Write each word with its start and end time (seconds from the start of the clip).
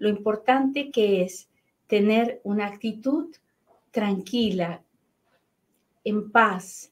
lo 0.00 0.08
importante 0.08 0.90
que 0.90 1.22
es 1.22 1.50
tener 1.86 2.40
una 2.42 2.66
actitud 2.66 3.36
tranquila, 3.90 4.82
en 6.04 6.32
paz, 6.32 6.90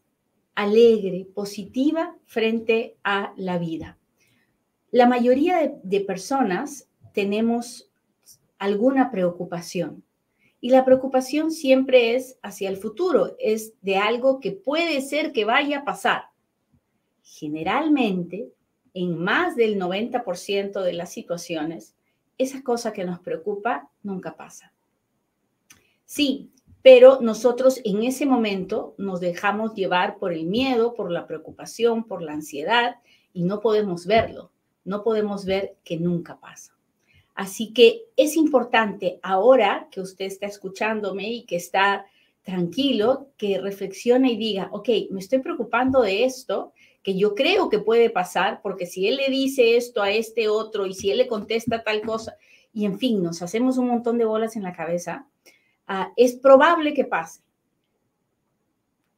alegre, 0.55 1.27
positiva 1.35 2.15
frente 2.27 2.99
a 3.03 3.33
la 3.37 3.57
vida. 3.57 3.97
La 4.91 5.07
mayoría 5.07 5.73
de, 5.83 6.01
personas 6.03 6.87
tenemos 7.15 7.91
alguna 8.59 9.11
preocupación 9.11 10.05
y 10.61 10.69
la 10.69 10.85
preocupación 10.85 11.51
siempre 11.51 12.15
es 12.15 12.39
hacia 12.43 12.69
el 12.69 12.77
futuro, 12.77 13.37
es 13.39 13.73
de 13.81 13.97
algo 13.97 14.39
que 14.39 14.53
puede 14.53 15.01
ser 15.01 15.33
que 15.33 15.47
vaya 15.47 15.79
a 15.79 15.85
pasar. 15.85 16.25
Generalmente, 17.23 18.53
en 18.93 19.17
más 19.19 19.57
del 19.57 19.81
90% 19.81 20.83
de 20.83 20.93
las 20.93 21.11
situaciones, 21.11 21.95
esa 22.39 22.63
cosa 22.63 22.93
que 22.93 23.05
nos 23.05 23.21
preocupa 23.21 23.91
nunca 24.03 24.37
pasa. 24.37 24.73
Sí, 26.05 26.51
pero 26.83 27.21
nosotros 27.21 27.81
en 27.85 28.03
ese 28.03 28.25
momento 28.25 28.95
nos 28.97 29.21
dejamos 29.21 29.75
llevar 29.75 30.19
por 30.19 30.33
el 30.33 30.47
miedo, 30.47 30.95
por 30.95 31.11
la 31.11 31.27
preocupación, 31.27 32.05
por 32.05 32.23
la 32.23 32.33
ansiedad 32.33 32.97
y 33.33 33.43
no 33.43 33.61
podemos 33.61 34.07
verlo, 34.07 34.53
no 34.85 35.03
podemos 35.03 35.45
ver 35.45 35.77
que 35.85 35.99
nunca 35.99 36.41
pasa. 36.41 36.75
Así 37.35 37.73
que 37.73 38.07
es 38.17 38.37
importante 38.37 39.21
ahora 39.23 39.89
que 39.91 40.01
usted 40.01 40.25
está 40.25 40.47
escuchándome 40.47 41.31
y 41.31 41.45
que 41.45 41.57
está 41.57 42.07
tranquilo, 42.43 43.29
que 43.37 43.61
reflexione 43.61 44.33
y 44.33 44.37
diga, 44.37 44.71
ok, 44.73 44.89
me 45.11 45.21
estoy 45.21 45.41
preocupando 45.41 46.01
de 46.01 46.25
esto, 46.25 46.73
que 47.09 47.17
yo 47.17 47.35
creo 47.35 47.71
que 47.71 47.79
puede 47.79 48.11
pasar, 48.11 48.61
porque 48.61 48.85
si 48.85 49.09
él 49.09 49.17
le 49.17 49.31
dice 49.31 49.79
esto 49.79 50.03
a 50.03 50.11
este 50.11 50.51
otro 50.51 50.85
y 50.85 50.93
si 50.93 51.11
él 51.11 51.17
le 51.17 51.27
contesta 51.27 51.83
tal 51.83 52.03
cosa, 52.03 52.37
y 52.71 52.85
en 52.85 52.99
fin, 52.99 53.23
nos 53.23 53.41
hacemos 53.41 53.79
un 53.79 53.89
montón 53.89 54.19
de 54.19 54.27
bolas 54.27 54.57
en 54.57 54.63
la 54.63 54.75
cabeza, 54.75 55.27
ah, 55.87 56.13
es 56.17 56.35
probable 56.35 56.93
que 56.93 57.07
pase. 57.07 57.41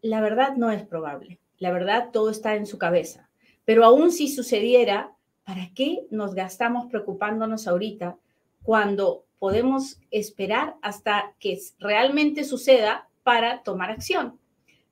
La 0.02 0.20
verdad 0.20 0.54
no 0.54 0.70
es 0.70 0.84
probable. 0.84 1.40
La 1.58 1.72
verdad 1.72 2.10
todo 2.12 2.30
está 2.30 2.54
en 2.54 2.64
su 2.64 2.78
cabeza. 2.78 3.28
Pero 3.64 3.84
aún 3.84 4.12
si 4.12 4.28
sucediera, 4.28 5.16
¿para 5.42 5.72
qué 5.74 6.06
nos 6.12 6.36
gastamos 6.36 6.86
preocupándonos 6.86 7.66
ahorita 7.66 8.16
cuando 8.62 9.24
podemos 9.40 10.00
esperar 10.12 10.76
hasta 10.80 11.34
que 11.40 11.58
realmente 11.80 12.44
suceda 12.44 13.08
para 13.24 13.64
tomar 13.64 13.90
acción? 13.90 14.38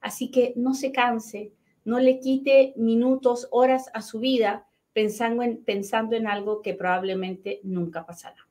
Así 0.01 0.33
que 0.33 0.53
no 0.57 0.75
se 0.75 0.91
canse, 0.91 1.53
no 1.89 2.01
le 2.01 2.21
quite 2.21 2.75
minutos, 2.77 3.49
horas 3.51 3.87
a 3.95 4.03
su 4.03 4.21
vida 4.21 4.67
pensando 4.93 5.43
en, 5.43 5.65
pensando 5.65 6.17
en 6.17 6.27
algo 6.27 6.61
que 6.61 6.75
probablemente 6.75 7.61
nunca 7.63 8.05
pasará. 8.05 8.47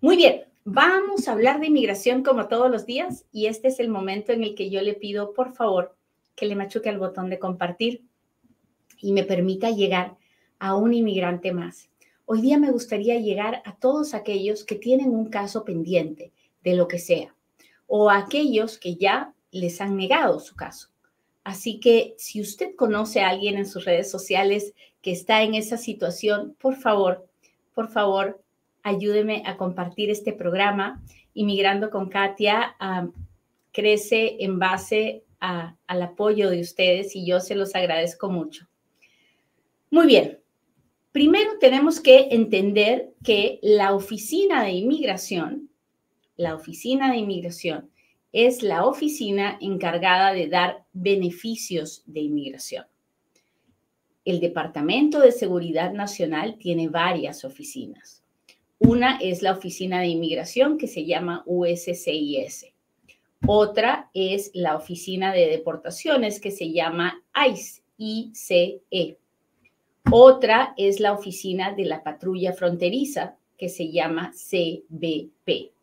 Muy 0.00 0.16
bien, 0.16 0.44
vamos 0.64 1.28
a 1.28 1.32
hablar 1.32 1.60
de 1.60 1.66
inmigración 1.66 2.22
como 2.22 2.48
todos 2.48 2.70
los 2.70 2.86
días 2.86 3.26
y 3.32 3.48
este 3.48 3.68
es 3.68 3.80
el 3.80 3.90
momento 3.90 4.32
en 4.32 4.42
el 4.42 4.54
que 4.54 4.70
yo 4.70 4.80
le 4.80 4.94
pido, 4.94 5.34
por 5.34 5.52
favor, 5.52 5.94
que 6.34 6.46
le 6.46 6.56
machuque 6.56 6.88
al 6.88 6.98
botón 6.98 7.28
de 7.28 7.38
compartir 7.38 8.02
y 8.98 9.12
me 9.12 9.24
permita 9.24 9.68
llegar 9.68 10.16
a 10.58 10.74
un 10.74 10.94
inmigrante 10.94 11.52
más. 11.52 11.90
Hoy 12.24 12.40
día 12.40 12.56
me 12.56 12.70
gustaría 12.70 13.20
llegar 13.20 13.60
a 13.66 13.76
todos 13.76 14.14
aquellos 14.14 14.64
que 14.64 14.76
tienen 14.76 15.10
un 15.10 15.26
caso 15.26 15.66
pendiente 15.66 16.32
de 16.62 16.76
lo 16.76 16.88
que 16.88 16.98
sea 16.98 17.34
o 17.86 18.08
a 18.08 18.16
aquellos 18.16 18.78
que 18.78 18.96
ya 18.96 19.34
les 19.50 19.82
han 19.82 19.98
negado 19.98 20.40
su 20.40 20.56
caso. 20.56 20.93
Así 21.44 21.78
que 21.78 22.14
si 22.16 22.40
usted 22.40 22.74
conoce 22.74 23.20
a 23.20 23.28
alguien 23.28 23.58
en 23.58 23.66
sus 23.66 23.84
redes 23.84 24.10
sociales 24.10 24.72
que 25.02 25.12
está 25.12 25.42
en 25.42 25.54
esa 25.54 25.76
situación, 25.76 26.56
por 26.58 26.76
favor, 26.76 27.28
por 27.74 27.88
favor, 27.88 28.42
ayúdeme 28.82 29.42
a 29.44 29.58
compartir 29.58 30.10
este 30.10 30.32
programa. 30.32 31.02
Inmigrando 31.34 31.90
con 31.90 32.08
Katia 32.08 32.76
crece 33.72 34.36
en 34.40 34.58
base 34.58 35.24
al 35.38 36.02
apoyo 36.02 36.48
de 36.48 36.60
ustedes 36.60 37.14
y 37.14 37.26
yo 37.26 37.40
se 37.40 37.54
los 37.54 37.74
agradezco 37.74 38.30
mucho. 38.30 38.66
Muy 39.90 40.06
bien. 40.06 40.38
Primero 41.12 41.58
tenemos 41.60 42.00
que 42.00 42.28
entender 42.30 43.12
que 43.22 43.58
la 43.62 43.94
oficina 43.94 44.64
de 44.64 44.72
inmigración, 44.72 45.68
la 46.36 46.54
oficina 46.54 47.12
de 47.12 47.18
inmigración 47.18 47.90
es 48.34 48.64
la 48.64 48.84
oficina 48.84 49.56
encargada 49.60 50.32
de 50.32 50.48
dar 50.48 50.84
beneficios 50.92 52.02
de 52.04 52.20
inmigración. 52.20 52.84
El 54.24 54.40
Departamento 54.40 55.20
de 55.20 55.30
Seguridad 55.30 55.92
Nacional 55.92 56.58
tiene 56.58 56.88
varias 56.88 57.44
oficinas. 57.44 58.24
Una 58.80 59.18
es 59.18 59.40
la 59.42 59.52
Oficina 59.52 60.00
de 60.00 60.08
Inmigración 60.08 60.78
que 60.78 60.88
se 60.88 61.04
llama 61.04 61.44
USCIS. 61.46 62.66
Otra 63.46 64.10
es 64.14 64.50
la 64.52 64.76
Oficina 64.76 65.32
de 65.32 65.46
Deportaciones 65.46 66.40
que 66.40 66.50
se 66.50 66.72
llama 66.72 67.22
ICE. 67.96 69.18
Otra 70.10 70.74
es 70.76 70.98
la 70.98 71.12
Oficina 71.12 71.72
de 71.72 71.84
la 71.84 72.02
Patrulla 72.02 72.52
Fronteriza 72.52 73.36
que 73.56 73.68
se 73.68 73.92
llama 73.92 74.32
CBP. 74.32 75.74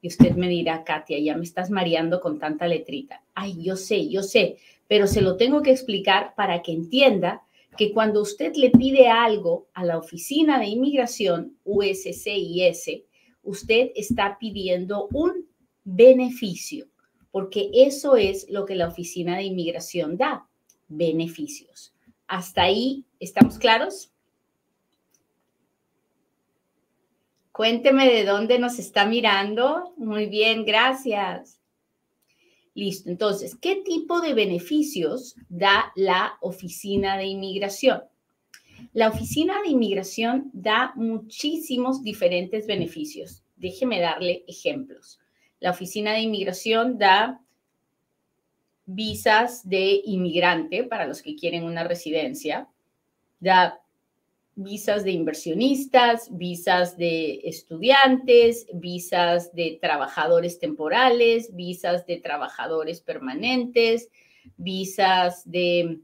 Y 0.00 0.08
usted 0.08 0.36
me 0.36 0.48
dirá, 0.48 0.84
Katia, 0.84 1.18
ya 1.18 1.36
me 1.36 1.44
estás 1.44 1.70
mareando 1.70 2.20
con 2.20 2.38
tanta 2.38 2.66
letrita. 2.66 3.22
Ay, 3.34 3.62
yo 3.62 3.76
sé, 3.76 4.08
yo 4.08 4.22
sé, 4.22 4.58
pero 4.86 5.06
se 5.06 5.22
lo 5.22 5.36
tengo 5.36 5.62
que 5.62 5.70
explicar 5.70 6.34
para 6.36 6.62
que 6.62 6.72
entienda 6.72 7.42
que 7.76 7.92
cuando 7.92 8.22
usted 8.22 8.54
le 8.56 8.70
pide 8.70 9.08
algo 9.08 9.68
a 9.74 9.84
la 9.84 9.98
Oficina 9.98 10.58
de 10.58 10.66
Inmigración, 10.66 11.56
USCIS, 11.64 13.04
usted 13.42 13.90
está 13.94 14.36
pidiendo 14.38 15.08
un 15.12 15.46
beneficio, 15.84 16.88
porque 17.30 17.70
eso 17.72 18.16
es 18.16 18.46
lo 18.50 18.64
que 18.66 18.74
la 18.74 18.88
Oficina 18.88 19.36
de 19.36 19.44
Inmigración 19.44 20.16
da, 20.16 20.48
beneficios. 20.88 21.94
¿Hasta 22.26 22.62
ahí 22.62 23.04
estamos 23.20 23.58
claros? 23.58 24.12
Cuénteme 27.58 28.08
de 28.08 28.24
dónde 28.24 28.60
nos 28.60 28.78
está 28.78 29.04
mirando. 29.04 29.92
Muy 29.96 30.26
bien, 30.26 30.64
gracias. 30.64 31.60
Listo, 32.72 33.10
entonces, 33.10 33.56
¿qué 33.60 33.82
tipo 33.84 34.20
de 34.20 34.32
beneficios 34.32 35.34
da 35.48 35.90
la 35.96 36.38
Oficina 36.40 37.16
de 37.16 37.24
Inmigración? 37.24 38.04
La 38.92 39.08
Oficina 39.08 39.60
de 39.60 39.70
Inmigración 39.70 40.52
da 40.52 40.92
muchísimos 40.94 42.04
diferentes 42.04 42.68
beneficios. 42.68 43.42
Déjeme 43.56 43.98
darle 43.98 44.44
ejemplos. 44.46 45.18
La 45.58 45.72
Oficina 45.72 46.12
de 46.12 46.20
Inmigración 46.20 46.96
da 46.96 47.40
visas 48.86 49.68
de 49.68 50.00
inmigrante 50.04 50.84
para 50.84 51.08
los 51.08 51.22
que 51.22 51.34
quieren 51.34 51.64
una 51.64 51.82
residencia, 51.82 52.68
da 53.40 53.82
visas 54.60 55.04
de 55.04 55.12
inversionistas, 55.12 56.36
visas 56.36 56.96
de 56.96 57.40
estudiantes, 57.44 58.66
visas 58.74 59.54
de 59.54 59.78
trabajadores 59.80 60.58
temporales, 60.58 61.54
visas 61.54 62.04
de 62.06 62.16
trabajadores 62.16 63.00
permanentes, 63.00 64.08
visas 64.56 65.48
de 65.48 66.00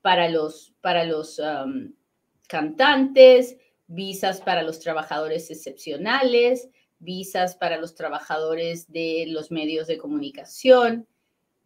para 0.00 0.28
los, 0.28 0.72
para 0.80 1.04
los 1.04 1.40
cantantes, 2.46 3.56
visas 3.88 4.40
para 4.40 4.62
los 4.62 4.78
trabajadores 4.78 5.50
excepcionales, 5.50 6.68
visas 7.00 7.56
para 7.56 7.78
los 7.78 7.96
trabajadores 7.96 8.92
de 8.92 9.24
los 9.26 9.50
medios 9.50 9.88
de 9.88 9.98
comunicación, 9.98 11.08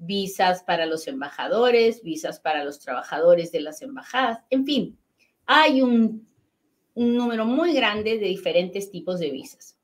visas 0.04 0.62
para 0.62 0.86
los 0.86 1.06
embajadores, 1.06 2.02
visas 2.02 2.40
para 2.40 2.64
los 2.64 2.80
trabajadores 2.80 3.52
de 3.52 3.60
las 3.60 3.82
embajadas, 3.82 4.40
en 4.50 4.64
fin, 4.64 4.98
hay 5.46 5.82
un, 5.82 6.26
número 6.94 7.44
muy 7.44 7.72
grande 7.72 8.18
de 8.18 8.26
diferentes 8.26 8.90
tipos 8.90 9.18
de 9.18 9.30
visas. 9.30 9.76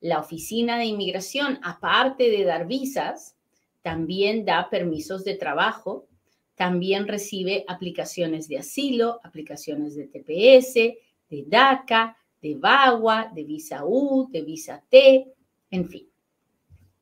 La 0.00 0.20
Oficina 0.20 0.78
de 0.78 0.84
Inmigración, 0.84 1.58
aparte 1.62 2.30
de 2.30 2.44
dar 2.44 2.66
visas, 2.68 3.36
también 3.82 4.44
da 4.44 4.70
permisos 4.70 5.24
de 5.24 5.34
trabajo, 5.34 6.06
también 6.54 7.08
recibe 7.08 7.64
aplicaciones 7.66 8.46
de 8.48 8.58
asilo, 8.58 9.18
aplicaciones 9.24 9.96
de 9.96 10.06
TPS, 10.06 10.74
de 11.28 11.44
DACA, 11.46 12.16
de 12.40 12.54
VAWA, 12.54 13.32
de 13.34 13.44
Visa 13.44 13.84
U, 13.84 14.28
de 14.30 14.42
Visa 14.42 14.84
T, 14.88 15.32
en 15.70 15.88
fin. 15.88 16.11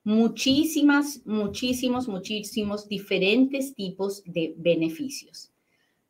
Muchísimas, 0.05 1.21
muchísimos, 1.27 2.09
muchísimos 2.09 2.89
diferentes 2.89 3.75
tipos 3.75 4.23
de 4.25 4.55
beneficios. 4.57 5.51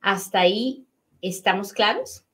¿Hasta 0.00 0.40
ahí 0.40 0.84
estamos 1.20 1.72
claros? 1.72 2.24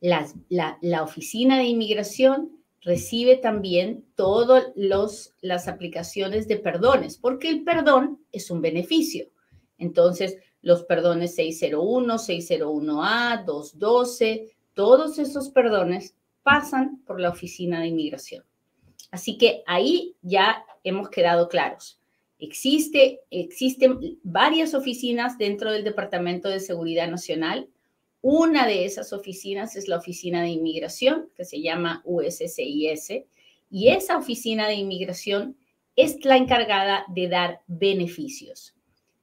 la, 0.00 0.78
la, 0.80 1.02
oficina 1.02 1.58
de 1.58 1.64
inmigración 1.64 2.60
recibe 2.82 3.36
también 3.36 4.04
todas 4.14 4.64
las 4.76 5.68
aplicaciones 5.68 6.46
de 6.46 6.56
perdones, 6.56 7.18
porque 7.18 7.48
el 7.48 7.64
perdón 7.64 8.20
es 8.30 8.50
un 8.50 8.60
beneficio. 8.60 9.28
Entonces, 9.78 10.36
los 10.62 10.84
perdones 10.84 11.34
601, 11.34 12.14
601A, 12.14 13.44
212, 13.44 14.56
todos 14.74 15.18
esos 15.18 15.50
perdones 15.50 16.14
pasan 16.42 17.02
por 17.04 17.20
la 17.20 17.30
oficina 17.30 17.80
de 17.80 17.88
inmigración. 17.88 18.44
Así 19.10 19.38
que 19.38 19.62
ahí 19.66 20.14
ya 20.22 20.64
hemos 20.84 21.08
quedado 21.08 21.48
claros. 21.48 22.00
Existe, 22.38 23.20
existen 23.30 24.18
varias 24.22 24.74
oficinas 24.74 25.38
dentro 25.38 25.72
del 25.72 25.84
Departamento 25.84 26.48
de 26.48 26.60
Seguridad 26.60 27.08
Nacional 27.08 27.68
una 28.28 28.66
de 28.66 28.84
esas 28.84 29.12
oficinas 29.12 29.76
es 29.76 29.86
la 29.86 29.98
Oficina 29.98 30.42
de 30.42 30.48
Inmigración, 30.48 31.28
que 31.36 31.44
se 31.44 31.60
llama 31.62 32.02
USCIS, 32.04 33.22
y 33.70 33.88
esa 33.90 34.16
oficina 34.16 34.66
de 34.66 34.74
inmigración 34.74 35.56
es 35.94 36.24
la 36.24 36.36
encargada 36.36 37.04
de 37.06 37.28
dar 37.28 37.60
beneficios. 37.68 38.74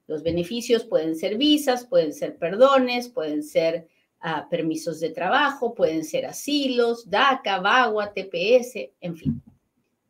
Los 0.08 0.24
beneficios 0.24 0.86
pueden 0.86 1.18
ser 1.18 1.38
visas, 1.38 1.86
pueden 1.86 2.14
ser 2.14 2.38
perdones, 2.38 3.10
pueden 3.10 3.44
ser 3.44 3.90
ah, 4.22 4.48
permisos 4.50 5.02
de 5.02 5.10
trabajo, 5.10 5.74
pueden 5.74 6.06
ser 6.06 6.26
asilos, 6.26 7.10
DACA, 7.10 7.60
VAWA, 7.60 8.14
TPS, 8.14 8.90
en 9.02 9.18
fin. 9.18 9.44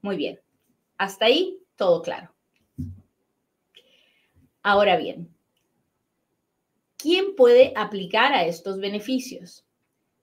Muy 0.03 0.17
bien. 0.17 0.39
Hasta 0.97 1.25
ahí, 1.25 1.57
todo 1.77 2.01
claro. 2.01 2.35
Ahora 4.61 4.97
bien, 4.97 5.33
¿quién 6.97 7.35
puede 7.35 7.71
aplicar 7.75 8.33
a 8.33 8.45
estos 8.45 8.79
beneficios? 8.79 9.65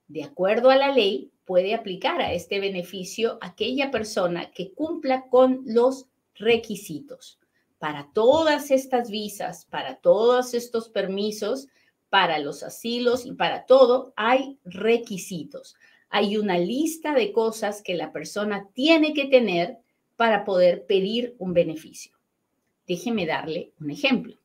De 0.06 0.22
acuerdo 0.22 0.68
a 0.68 0.76
la 0.76 0.92
ley, 0.92 1.32
puede 1.46 1.74
aplicar 1.74 2.20
a 2.20 2.34
este 2.34 2.60
beneficio 2.60 3.38
aquella 3.40 3.90
persona 3.90 4.50
que 4.50 4.74
cumpla 4.74 5.28
con 5.30 5.62
los 5.64 6.06
requisitos. 6.34 7.38
Para 7.78 8.10
todas 8.12 8.70
estas 8.70 9.10
visas, 9.10 9.64
para 9.64 9.96
todos 9.96 10.52
estos 10.52 10.90
permisos, 10.90 11.68
para 12.10 12.38
los 12.38 12.62
asilos 12.62 13.24
y 13.24 13.32
para 13.32 13.64
todo, 13.64 14.12
hay 14.14 14.58
requisitos. 14.64 15.74
Hay 16.10 16.36
una 16.36 16.58
lista 16.58 17.14
de 17.14 17.32
cosas 17.32 17.82
que 17.82 17.94
la 17.94 18.12
persona 18.12 18.68
tiene 18.74 19.14
que 19.14 19.26
tener 19.26 19.78
para 20.16 20.44
poder 20.44 20.84
pedir 20.84 21.34
un 21.38 21.54
beneficio. 21.54 22.12
Déjeme 22.86 23.24
darle 23.24 23.72
un 23.80 23.90
ejemplo 23.90 24.40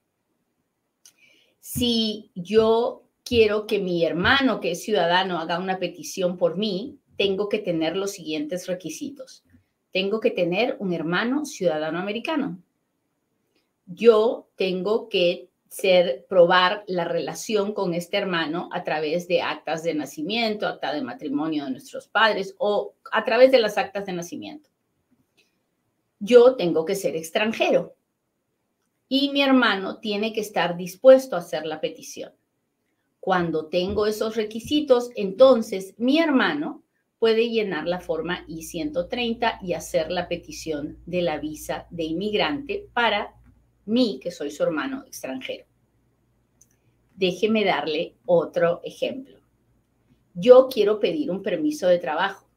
si 1.66 2.30
yo 2.36 3.02
quiero 3.24 3.66
que 3.66 3.80
mi 3.80 4.06
hermano, 4.06 4.60
que 4.60 4.70
es 4.70 4.84
ciudadano, 4.84 5.40
haga 5.40 5.58
una 5.58 5.80
petición 5.80 6.38
por 6.38 6.58
mí, 6.58 7.00
tengo 7.18 7.50
que 7.50 7.58
tener 7.58 7.98
los 7.98 8.12
siguientes 8.12 8.68
requisitos. 8.68 9.44
Tengo 9.92 10.20
que 10.20 10.30
tener 10.30 10.78
un 10.78 10.94
hermano 10.94 11.44
ciudadano 11.44 11.98
americano. 11.98 12.62
Yo 13.88 14.48
tengo 14.56 15.10
que 15.10 15.50
ser, 15.70 16.26
probar 16.30 16.84
la 16.88 17.06
relación 17.06 17.74
con 17.74 17.94
este 17.94 18.18
hermano 18.18 18.70
a 18.72 18.84
través 18.84 19.28
de 19.28 19.42
actas 19.42 19.84
de 19.84 19.94
nacimiento, 19.94 20.68
acta 20.68 20.94
de 20.94 21.02
matrimonio 21.02 21.66
de 21.66 21.72
nuestros 21.72 22.08
padres 22.08 22.56
o 22.58 22.96
a 23.12 23.24
través 23.24 23.52
de 23.52 23.60
las 23.60 23.78
actas 23.78 24.06
de 24.06 24.14
nacimiento. 24.14 24.70
Yo 26.20 26.56
tengo 26.56 26.86
que 26.86 26.96
ser 26.96 27.16
extranjero 27.16 27.96
y 29.08 29.30
mi 29.32 29.42
hermano 29.42 30.00
tiene 30.00 30.34
que 30.34 30.42
estar 30.42 30.78
dispuesto 30.78 31.36
a 31.36 31.40
hacer 31.40 31.66
la 31.66 31.82
petición. 31.82 32.34
Cuando 33.20 33.68
tengo 33.68 34.06
esos 34.06 34.36
requisitos, 34.36 35.10
entonces 35.16 35.94
mi 35.98 36.20
hermano 36.20 36.84
puede 37.20 37.50
llenar 37.50 37.88
la 37.88 38.00
forma 38.00 38.46
I-130 38.48 39.60
y 39.62 39.74
hacer 39.74 40.12
la 40.12 40.28
petición 40.28 41.00
de 41.06 41.22
la 41.22 41.40
visa 41.40 41.88
de 41.90 42.04
inmigrante 42.04 42.88
para 42.94 43.34
mí, 43.86 44.20
que 44.22 44.32
soy 44.32 44.52
su 44.52 44.64
hermano 44.64 45.04
extranjero. 45.06 45.66
Déjeme 47.16 47.64
darle 47.64 48.16
otro 48.26 48.82
ejemplo. 48.84 49.40
Yo 50.34 50.68
quiero 50.70 51.00
pedir 51.00 51.32
un 51.32 51.42
permiso 51.42 51.88
de 51.88 52.00
trabajo. 52.00 52.48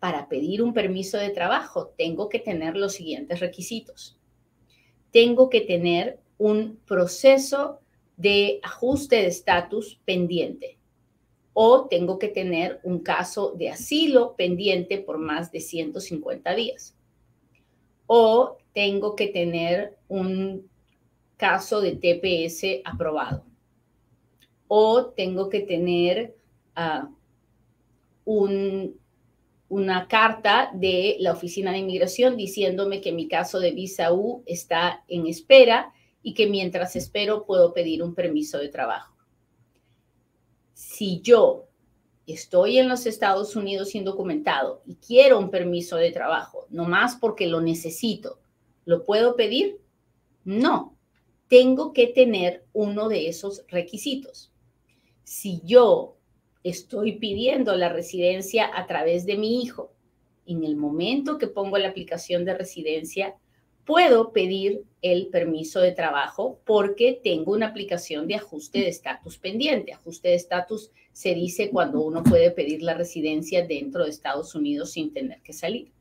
Para 0.00 0.28
pedir 0.28 0.62
un 0.62 0.72
permiso 0.72 1.18
de 1.18 1.30
trabajo 1.30 1.92
tengo 1.96 2.28
que 2.28 2.38
tener 2.38 2.76
los 2.76 2.94
siguientes 2.94 3.38
requisitos 3.38 4.20
tengo 5.10 5.50
que 5.50 5.60
tener 5.60 6.20
un 6.38 6.78
proceso 6.86 7.80
de 8.16 8.60
ajuste 8.62 9.16
de 9.16 9.26
estatus 9.26 10.00
pendiente 10.04 10.78
o 11.52 11.86
tengo 11.88 12.18
que 12.18 12.28
tener 12.28 12.80
un 12.82 13.00
caso 13.00 13.52
de 13.56 13.70
asilo 13.70 14.34
pendiente 14.36 14.98
por 14.98 15.18
más 15.18 15.50
de 15.50 15.60
150 15.60 16.54
días 16.54 16.96
o 18.06 18.56
tengo 18.72 19.16
que 19.16 19.28
tener 19.28 19.96
un 20.08 20.68
caso 21.36 21.80
de 21.80 21.96
TPS 21.96 22.82
aprobado 22.84 23.44
o 24.68 25.06
tengo 25.06 25.48
que 25.48 25.60
tener 25.60 26.36
ah, 26.76 27.08
un 28.24 29.00
una 29.70 30.08
carta 30.08 30.68
de 30.74 31.16
la 31.20 31.32
Oficina 31.32 31.70
de 31.70 31.78
Inmigración 31.78 32.36
diciéndome 32.36 33.00
que 33.00 33.12
mi 33.12 33.28
caso 33.28 33.60
de 33.60 33.70
visa 33.70 34.12
U 34.12 34.42
está 34.44 35.04
en 35.06 35.28
espera 35.28 35.94
y 36.22 36.34
que 36.34 36.48
mientras 36.48 36.96
espero 36.96 37.46
puedo 37.46 37.72
pedir 37.72 38.02
un 38.02 38.16
permiso 38.16 38.58
de 38.58 38.68
trabajo. 38.68 39.14
Si 40.74 41.20
yo 41.20 41.68
estoy 42.26 42.78
en 42.78 42.88
los 42.88 43.06
Estados 43.06 43.54
Unidos 43.54 43.94
indocumentado 43.94 44.82
y 44.86 44.96
quiero 44.96 45.38
un 45.38 45.50
permiso 45.50 45.96
de 45.96 46.10
trabajo, 46.10 46.66
no 46.70 46.86
más 46.86 47.14
porque 47.14 47.46
lo 47.46 47.60
necesito, 47.60 48.39
¿lo 48.84 49.04
puedo 49.04 49.36
pedir? 49.36 49.80
No, 50.44 50.96
tengo 51.48 51.92
que 51.92 52.06
tener 52.08 52.64
uno 52.72 53.08
de 53.08 53.28
esos 53.28 53.64
requisitos. 53.68 54.52
Si 55.24 55.60
yo 55.64 56.16
estoy 56.62 57.12
pidiendo 57.12 57.76
la 57.76 57.88
residencia 57.88 58.70
a 58.74 58.86
través 58.86 59.26
de 59.26 59.36
mi 59.36 59.62
hijo. 59.62 59.92
En 60.46 60.64
el 60.64 60.76
momento 60.76 61.38
que 61.38 61.46
pongo 61.46 61.78
la 61.78 61.88
aplicación 61.88 62.44
de 62.44 62.54
residencia, 62.54 63.36
puedo 63.84 64.32
pedir 64.32 64.84
el 65.00 65.28
permiso 65.28 65.80
de 65.80 65.92
trabajo 65.92 66.60
porque 66.64 67.18
tengo 67.22 67.52
una 67.52 67.68
aplicación 67.68 68.26
de 68.26 68.34
ajuste 68.34 68.80
de 68.80 68.88
estatus 68.88 69.38
pendiente. 69.38 69.92
Ajuste 69.92 70.28
de 70.28 70.34
estatus 70.34 70.90
se 71.12 71.34
dice 71.34 71.70
cuando 71.70 72.00
uno 72.00 72.22
puede 72.22 72.50
pedir 72.50 72.82
la 72.82 72.94
residencia 72.94 73.66
dentro 73.66 74.04
de 74.04 74.10
Estados 74.10 74.54
Unidos 74.54 74.92
sin 74.92 75.12
tener 75.12 75.40
que 75.42 75.52
salir. 75.52 75.92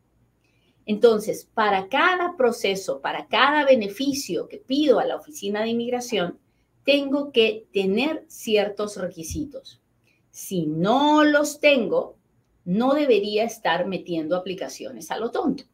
Entonces, 0.90 1.48
para 1.54 1.88
cada 1.88 2.36
proceso, 2.36 3.00
para 3.00 3.28
cada 3.28 3.64
beneficio 3.64 4.48
que 4.48 4.58
pido 4.58 4.98
a 4.98 5.06
la 5.06 5.18
oficina 5.18 5.62
de 5.62 5.68
inmigración, 5.70 6.40
tengo 6.84 7.32
que 7.32 7.68
tener 7.72 8.26
ciertos 8.28 8.98
requisitos. 8.98 9.84
Si 10.32 10.66
no 10.66 11.24
los 11.24 11.60
tengo, 11.60 12.18
no 12.66 12.96
debería 12.96 13.44
estar 13.44 13.86
metiendo 13.86 14.36
aplicaciones 14.36 15.12
a 15.12 15.20
lo 15.20 15.30
tonto. 15.30 15.66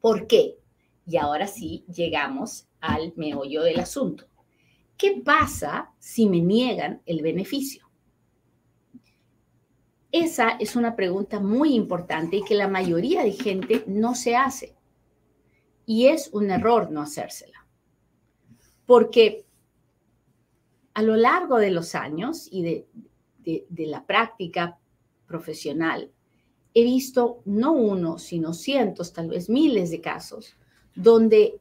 ¿Por 0.00 0.26
qué? 0.26 0.58
Y 1.06 1.16
ahora 1.16 1.46
sí 1.46 1.84
llegamos 1.86 2.66
al 2.80 3.12
meollo 3.14 3.62
del 3.62 3.78
asunto. 3.78 4.24
¿Qué 4.96 5.22
pasa 5.24 5.92
si 6.00 6.28
me 6.28 6.40
niegan 6.40 7.00
el 7.06 7.22
beneficio? 7.22 7.87
Esa 10.10 10.50
es 10.58 10.74
una 10.74 10.96
pregunta 10.96 11.38
muy 11.38 11.74
importante 11.74 12.36
y 12.36 12.44
que 12.44 12.54
la 12.54 12.68
mayoría 12.68 13.22
de 13.22 13.32
gente 13.32 13.84
no 13.86 14.14
se 14.14 14.36
hace. 14.36 14.74
Y 15.84 16.06
es 16.06 16.30
un 16.32 16.50
error 16.50 16.90
no 16.90 17.02
hacérsela. 17.02 17.66
Porque 18.86 19.44
a 20.94 21.02
lo 21.02 21.16
largo 21.16 21.58
de 21.58 21.70
los 21.70 21.94
años 21.94 22.48
y 22.50 22.62
de, 23.44 23.66
la 23.86 24.04
práctica 24.04 24.78
profesional, 25.26 26.10
he 26.74 26.82
visto 26.82 27.40
no 27.44 27.72
uno, 27.72 28.18
sino 28.18 28.52
cientos, 28.52 29.12
tal 29.12 29.28
vez 29.28 29.48
miles 29.48 29.90
de 29.90 30.00
casos, 30.00 30.56
donde 30.94 31.60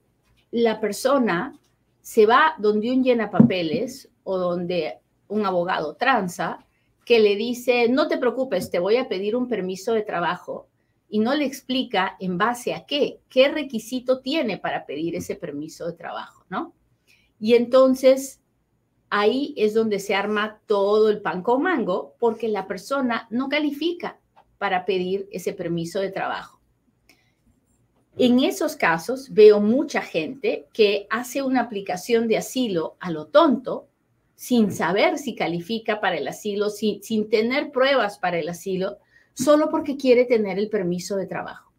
la 0.51 0.79
persona 0.79 1.57
se 2.01 2.25
va 2.25 2.55
donde 2.57 2.91
un 2.91 3.03
llena 3.03 3.29
papeles 3.29 4.09
o 4.23 4.37
donde 4.37 4.99
un 5.27 5.45
abogado 5.45 5.95
tranza 5.95 6.65
que 7.07 7.19
le 7.19 7.37
dice, 7.37 7.87
no 7.87 8.09
te 8.09 8.17
preocupes, 8.17 8.69
te 8.69 8.79
voy 8.79 8.97
a 8.97 9.07
pedir 9.07 9.37
un 9.37 9.47
permiso 9.47 9.93
de 9.93 10.01
trabajo 10.01 10.67
y 11.07 11.19
no 11.19 11.33
le 11.35 11.45
explica 11.45 12.17
en 12.19 12.37
base 12.37 12.73
a 12.73 12.85
qué, 12.85 13.21
qué 13.29 13.47
requisito 13.47 14.19
tiene 14.19 14.57
para 14.57 14.85
pedir 14.85 15.15
ese 15.15 15.37
permiso 15.37 15.87
de 15.87 15.93
trabajo, 15.93 16.43
¿no? 16.49 16.73
Y 17.39 17.53
entonces 17.53 18.41
ahí 19.09 19.53
es 19.55 19.73
donde 19.73 19.99
se 19.99 20.15
arma 20.15 20.59
todo 20.65 21.07
el 21.09 21.21
pan 21.21 21.43
con 21.43 21.63
mango 21.63 22.13
porque 22.19 22.49
la 22.49 22.67
persona 22.67 23.25
no 23.29 23.47
califica 23.47 24.19
para 24.57 24.83
pedir 24.83 25.29
ese 25.31 25.53
permiso 25.53 26.01
de 26.01 26.11
trabajo. 26.11 26.59
En 28.17 28.41
esos 28.41 28.75
casos 28.75 29.33
veo 29.33 29.61
mucha 29.61 30.01
gente 30.01 30.67
que 30.73 31.07
hace 31.09 31.41
una 31.41 31.61
aplicación 31.61 32.27
de 32.27 32.35
asilo 32.35 32.97
a 32.99 33.11
lo 33.11 33.27
tonto, 33.27 33.87
sin 34.37 34.71
saber 34.71 35.17
si 35.17 35.33
califica 35.33 35.99
para 35.99 36.15
el 36.15 36.27
asilo, 36.27 36.69
sin, 36.69 37.01
sin 37.01 37.27
tener 37.27 37.71
pruebas 37.71 38.19
para 38.19 38.37
el 38.37 38.47
asilo, 38.47 38.99
solo 39.33 39.69
porque 39.69 39.97
quiere 39.97 40.25
tener 40.25 40.59
el 40.59 40.69
permiso 40.69 41.15
de 41.15 41.25
trabajo. 41.25 41.73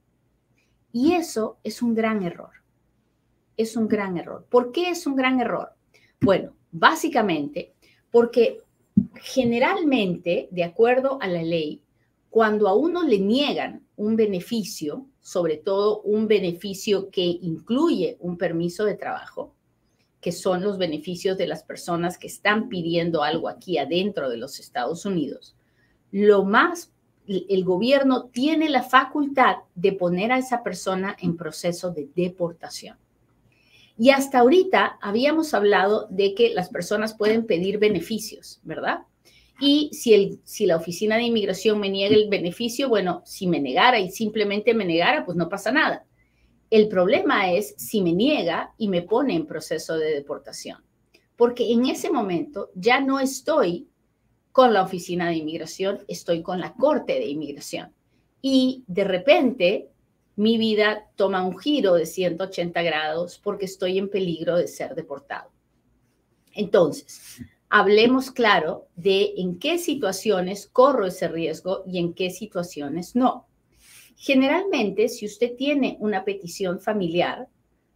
Y 0.93 1.13
eso 1.13 1.59
es 1.63 1.83
un 1.83 1.95
gran 1.95 2.25
error. 2.25 2.51
Es 3.57 3.77
un 3.77 3.87
gran 3.87 4.19
error. 4.19 4.45
¿Por 4.51 4.73
qué 4.73 4.91
es 4.91 5.07
un 5.07 5.15
gran 5.15 5.41
error? 5.41 5.71
Bueno, 6.21 6.53
básicamente 6.73 7.75
porque 8.11 8.59
generalmente, 9.15 10.49
de 10.51 10.65
acuerdo 10.65 11.19
a 11.21 11.29
la 11.29 11.43
ley, 11.43 11.81
cuando 12.29 12.67
a 12.67 12.75
uno 12.75 13.05
le 13.05 13.21
niegan 13.21 13.87
un 13.95 14.17
beneficio, 14.17 15.07
sobre 15.21 15.59
todo 15.59 16.01
un 16.03 16.27
beneficio 16.27 17.09
que 17.11 17.23
incluye 17.23 18.17
un 18.19 18.37
permiso 18.37 18.85
de 18.85 18.97
trabajo, 18.97 19.55
que 20.21 20.33
son 20.33 20.63
los 20.63 20.79
beneficios 20.79 21.39
de 21.39 21.47
las 21.47 21.63
personas 21.63 22.19
que 22.19 22.27
están 22.27 22.69
pidiendo 22.69 23.23
algo 23.23 23.49
aquí 23.49 23.79
adentro 23.79 24.29
de 24.29 24.37
los 24.37 24.59
Estados 24.59 25.07
Unidos, 25.07 25.55
lo 26.11 26.45
más, 26.45 26.93
el 27.27 27.65
gobierno 27.65 28.25
tiene 28.33 28.71
la 28.71 28.83
facultad 28.83 29.57
de 29.75 29.93
poner 29.93 30.33
a 30.33 30.39
esa 30.39 30.63
persona 30.63 31.17
en 31.21 31.37
proceso 31.37 31.91
de 31.91 32.09
deportación. 32.17 32.97
Y 33.99 34.11
hasta 34.11 34.39
ahorita 34.39 34.99
habíamos 35.03 35.55
hablado 35.55 36.07
de 36.09 36.35
que 36.35 36.55
las 36.55 36.69
personas 36.69 37.15
pueden 37.15 37.47
pedir 37.47 37.79
beneficios, 37.79 38.61
¿verdad? 38.63 39.01
Y 39.61 39.91
si, 39.93 40.15
el, 40.15 40.41
si 40.45 40.67
la 40.67 40.77
oficina 40.77 41.17
de 41.17 41.25
inmigración 41.25 41.81
me 41.81 41.91
niega 41.91 42.15
el 42.15 42.29
beneficio, 42.29 42.89
bueno, 42.89 43.23
si 43.25 43.49
me 43.49 43.61
negara 43.61 43.99
y 43.99 44.11
simplemente 44.11 44.73
me 44.73 44.85
negara, 44.85 45.27
pues 45.27 45.37
no 45.37 45.49
pasa 45.49 45.73
nada. 45.73 46.05
El 46.71 46.89
problema 46.89 47.51
es 47.53 47.75
si 47.79 48.03
me 48.03 48.13
niega 48.13 48.75
y 48.77 48.89
me 48.89 49.03
pone 49.03 49.35
en 49.35 49.47
proceso 49.47 49.97
de 49.97 50.15
deportación, 50.15 50.85
porque 51.37 51.73
en 51.73 51.87
ese 51.87 52.11
momento 52.11 52.71
ya 52.75 53.01
no 53.01 53.21
estoy 53.21 53.89
con 54.53 54.73
la 54.73 54.83
oficina 54.83 55.29
de 55.29 55.37
inmigración, 55.37 56.01
estoy 56.09 56.43
con 56.43 56.61
la 56.61 56.75
corte 56.75 57.15
de 57.15 57.27
inmigración. 57.27 57.93
Y 58.43 58.85
de 58.87 59.05
repente 59.05 59.91
mi 60.39 60.57
vida 60.57 61.11
toma 61.17 61.43
un 61.43 61.59
giro 61.59 61.95
de 61.95 62.07
180 62.07 62.81
grados 62.83 63.41
porque 63.43 63.65
estoy 63.65 63.99
en 63.99 64.09
peligro 64.09 64.57
de 64.57 64.69
ser 64.69 64.95
deportado. 64.95 65.51
Entonces, 66.53 67.41
hablemos 67.69 68.31
claro 68.31 68.87
de 68.95 69.35
en 69.37 69.59
qué 69.59 69.79
situaciones 69.79 70.69
corro 70.69 71.07
ese 71.07 71.27
riesgo 71.27 71.83
y 71.89 71.99
en 71.99 72.15
qué 72.15 72.31
situaciones 72.31 73.17
no. 73.17 73.48
Generalmente, 74.19 75.09
si 75.09 75.25
usted 75.25 75.57
tiene 75.57 75.97
una 76.01 76.25
petición 76.25 76.79
familiar, 76.79 77.49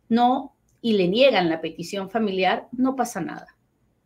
no 0.08 0.56
y 0.80 0.94
le 0.94 1.08
niegan 1.08 1.50
la 1.50 1.60
petición 1.60 2.08
familiar, 2.08 2.68
no 2.72 2.96
pasa 2.96 3.20
nada. 3.20 3.46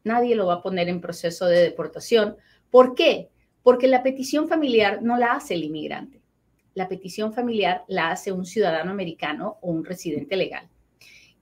Nadie 0.03 0.35
lo 0.35 0.47
va 0.47 0.55
a 0.55 0.63
poner 0.63 0.89
en 0.89 1.01
proceso 1.01 1.47
de 1.47 1.61
deportación. 1.61 2.37
¿Por 2.71 2.97
qué? 2.97 3.29
Porque 3.63 3.87
la 3.87 4.03
petición 4.03 4.49
familiar 4.49 5.03
no 5.03 5.17
la 5.17 5.35
hace 5.35 5.55
el 5.55 5.65
inmigrante 5.65 6.17
la 6.77 6.89
petición 6.89 7.33
familiar 7.33 7.85
la 7.89 8.11
hace 8.11 8.31
un 8.33 8.45
ciudadano 8.45 8.91
americano 8.91 9.57
o 9.63 9.71
un 9.71 9.85
residente 9.85 10.37
legal. 10.37 10.69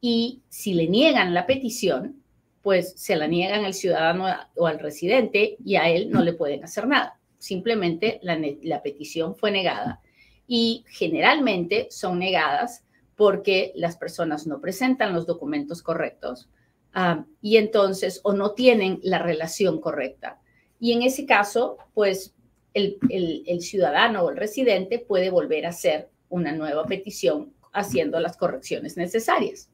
Y 0.00 0.42
si 0.48 0.74
le 0.74 0.86
niegan 0.86 1.34
la 1.34 1.44
petición, 1.44 2.22
pues 2.62 2.94
se 2.96 3.16
la 3.16 3.26
niegan 3.26 3.64
al 3.64 3.74
ciudadano 3.74 4.26
o 4.54 4.66
al 4.66 4.78
residente 4.78 5.56
y 5.62 5.74
a 5.74 5.88
él 5.88 6.08
no 6.10 6.22
le 6.22 6.34
pueden 6.34 6.62
hacer 6.62 6.86
nada. 6.86 7.18
Simplemente 7.36 8.20
la, 8.22 8.80
petición 8.80 9.34
fue 9.34 9.50
negada. 9.50 10.00
Y 10.46 10.84
generalmente 10.88 11.88
son 11.90 12.18
negadas 12.18 12.84
porque 13.16 13.72
las 13.74 13.96
personas 13.96 14.46
no 14.46 14.60
presentan 14.60 15.14
los 15.14 15.26
documentos 15.26 15.82
correctos 15.82 16.48
ah, 16.92 17.24
y 17.40 17.56
entonces 17.56 18.20
o 18.24 18.32
no 18.32 18.52
tienen 18.52 19.00
la 19.02 19.18
relación 19.18 19.80
correcta. 19.80 20.40
Y 20.80 20.92
en 20.92 21.02
ese 21.02 21.24
caso, 21.24 21.78
pues 21.94 22.34
el, 22.74 23.60
ciudadano 23.60 24.22
o 24.22 24.30
el 24.30 24.36
residente 24.36 24.98
puede 24.98 25.30
volver 25.30 25.66
a 25.66 25.70
hacer 25.70 26.10
una 26.28 26.52
nueva 26.52 26.84
petición 26.84 27.52
haciendo 27.72 28.20
las 28.20 28.36
correcciones 28.36 28.96
necesarias. 28.96 29.70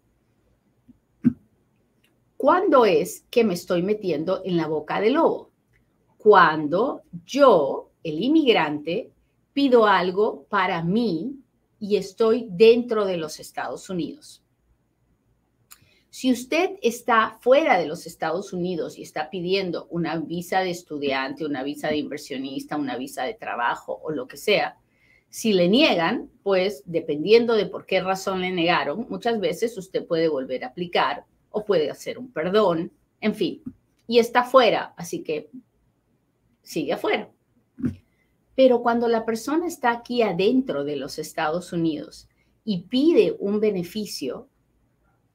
¿Cuándo 2.37 2.87
es 2.87 3.25
que 3.31 3.45
me 3.45 3.55
estoy 3.55 3.83
metiendo 3.83 4.43
en 4.45 4.57
la 4.57 4.67
boca 4.67 5.01
del 5.01 5.15
lobo? 5.15 5.51
Cuando 6.17 7.03
yo, 7.27 7.91
el 8.03 8.23
inmigrante, 8.23 9.11
pido 9.53 9.87
algo 9.87 10.47
para 10.49 10.83
mí 10.83 11.37
y 11.79 11.97
estoy 11.97 12.47
dentro 12.51 13.05
de 13.05 13.17
los 13.17 13.41
Estados 13.41 13.89
Unidos. 13.91 14.43
Si 16.11 16.33
usted 16.33 16.71
está 16.83 17.39
fuera 17.41 17.79
de 17.79 17.87
los 17.87 18.05
Estados 18.05 18.53
Unidos 18.53 18.99
y 18.99 19.03
está 19.03 19.31
pidiendo 19.31 19.87
una 19.91 20.17
visa 20.17 20.61
de 20.61 20.71
estudiante, 20.71 21.47
una 21.47 21.63
visa 21.63 21.89
de 21.89 21.99
inversionista, 21.99 22.77
una 22.77 22.97
visa 22.97 23.23
de 23.23 23.35
trabajo 23.35 24.01
o 24.03 24.11
lo 24.11 24.27
que 24.27 24.37
sea, 24.37 24.77
si 25.31 25.53
le 25.53 25.69
niegan, 25.69 26.29
pues 26.43 26.83
dependiendo 26.85 27.55
de 27.55 27.67
por 27.67 27.87
qué 27.87 28.01
razón 28.01 28.41
le 28.41 28.51
negaron, 28.51 29.07
muchas 29.09 29.39
veces 29.39 29.79
usted 29.79 30.05
puede 30.05 30.29
volver 30.29 30.65
a 30.65 30.69
aplicar 30.69 31.25
o 31.51 31.65
puede 31.65 31.89
hacer 31.91 32.19
un 32.19 32.33
perdón, 32.33 32.91
en 33.21 33.35
fin, 33.37 33.63
y 34.09 34.19
está 34.19 34.43
fuera, 34.43 34.93
así 34.97 35.23
que 35.23 35.49
sigue 36.63 36.93
afuera. 36.93 37.31
Pero 38.63 38.83
cuando 38.83 39.09
la 39.09 39.25
persona 39.25 39.67
está 39.67 39.91
aquí 39.91 40.21
adentro 40.21 40.85
de 40.85 40.95
los 40.97 41.19
Estados 41.19 41.73
Unidos 41.73 42.29
y 42.63 42.83
pide 42.83 43.35
un 43.39 43.59
beneficio, 43.59 44.49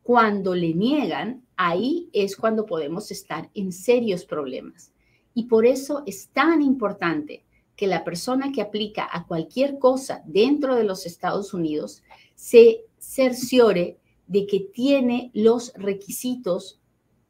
cuando 0.04 0.54
le 0.54 0.76
niegan, 0.76 1.44
ahí 1.56 2.08
es 2.14 2.36
cuando 2.36 2.68
podemos 2.68 3.10
estar 3.10 3.50
en 3.56 3.72
serios 3.72 4.26
problemas. 4.26 4.94
Y 5.34 5.46
por 5.46 5.66
eso 5.66 6.04
es 6.06 6.30
tan 6.30 6.62
importante 6.62 7.44
que 7.76 7.88
la 7.88 8.04
persona 8.04 8.52
que 8.52 8.62
aplica 8.62 9.10
a 9.12 9.26
cualquier 9.26 9.80
cosa 9.80 10.22
dentro 10.28 10.76
de 10.76 10.84
los 10.84 11.08
Estados 11.08 11.52
Unidos 11.52 12.04
se 12.36 12.86
cerciore 13.00 13.98
de 14.28 14.46
que 14.46 14.60
tiene 14.60 15.32
los 15.34 15.74
requisitos 15.74 16.80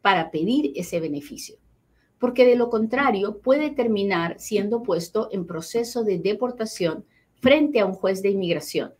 para 0.01 0.29
pedir 0.29 0.73
ese 0.75 0.99
beneficio, 0.99 1.55
porque 2.19 2.45
de 2.45 2.55
lo 2.55 2.69
contrario 2.69 3.39
puede 3.39 3.71
terminar 3.71 4.39
siendo 4.39 4.83
puesto 4.83 5.29
en 5.31 5.45
proceso 5.45 6.03
de 6.03 6.19
deportación 6.19 7.05
frente 7.41 7.79
a 7.79 7.85
un 7.85 7.93
juez 7.93 8.21
de 8.21 8.29
inmigración. 8.29 8.93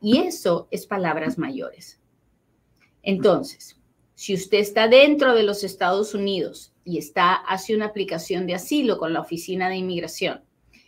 Y 0.00 0.18
eso 0.18 0.68
es 0.70 0.86
palabras 0.86 1.38
mayores. 1.38 2.00
Entonces, 3.02 3.80
si 4.14 4.34
usted 4.34 4.58
está 4.58 4.88
dentro 4.88 5.34
de 5.34 5.42
los 5.42 5.62
Estados 5.62 6.14
Unidos 6.14 6.72
y 6.84 6.98
está 6.98 7.34
hace 7.34 7.74
una 7.74 7.86
aplicación 7.86 8.46
de 8.46 8.54
asilo 8.54 8.98
con 8.98 9.12
la 9.12 9.20
oficina 9.20 9.68
de 9.68 9.76
inmigración 9.76 10.42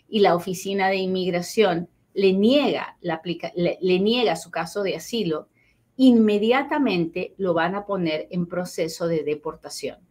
y 0.09 0.21
la 0.21 0.35
oficina 0.35 0.89
de 0.89 0.97
inmigración 0.97 1.89
le 2.15 2.33
niega, 2.33 2.99
le 3.01 4.01
niega 4.01 4.35
su 4.35 4.51
caso 4.51 4.83
de 4.83 4.97
asilo, 4.97 5.49
inmediatamente 5.97 7.35
lo 7.37 7.55
van 7.55 7.75
a 7.75 7.87
poner 7.87 8.29
en 8.31 8.47
proceso 8.47 9.07
de 9.07 9.23
deportación. 9.23 10.08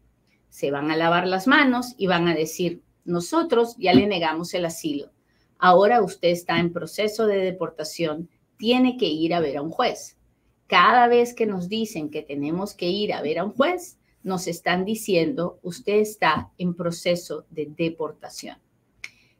Se 0.49 0.71
van 0.71 0.91
a 0.91 0.97
lavar 0.97 1.27
las 1.27 1.47
manos 1.47 1.93
y 1.97 2.07
van 2.07 2.27
a 2.27 2.35
decir, 2.35 2.81
nosotros 3.05 3.75
ya 3.77 3.93
le 3.93 4.07
negamos 4.07 4.53
el 4.53 4.65
asilo. 4.65 5.11
Ahora 5.59 6.01
usted 6.01 6.29
está 6.29 6.59
en 6.59 6.73
proceso 6.73 7.25
de 7.25 7.37
deportación, 7.37 8.29
tiene 8.57 8.97
que 8.97 9.07
ir 9.07 9.33
a 9.33 9.39
ver 9.39 9.57
a 9.57 9.61
un 9.61 9.71
juez 9.71 10.17
cada 10.67 11.07
vez 11.07 11.33
que 11.33 11.45
nos 11.45 11.69
dicen 11.69 12.11
que 12.11 12.21
tenemos 12.21 12.75
que 12.75 12.89
ir 12.89 13.13
a 13.13 13.21
ver 13.21 13.39
a 13.39 13.45
un 13.45 13.51
juez, 13.51 13.97
nos 14.23 14.47
están 14.47 14.83
diciendo, 14.83 15.59
usted 15.63 15.95
está 15.95 16.51
en 16.57 16.75
proceso 16.75 17.45
de 17.49 17.67
deportación. 17.67 18.57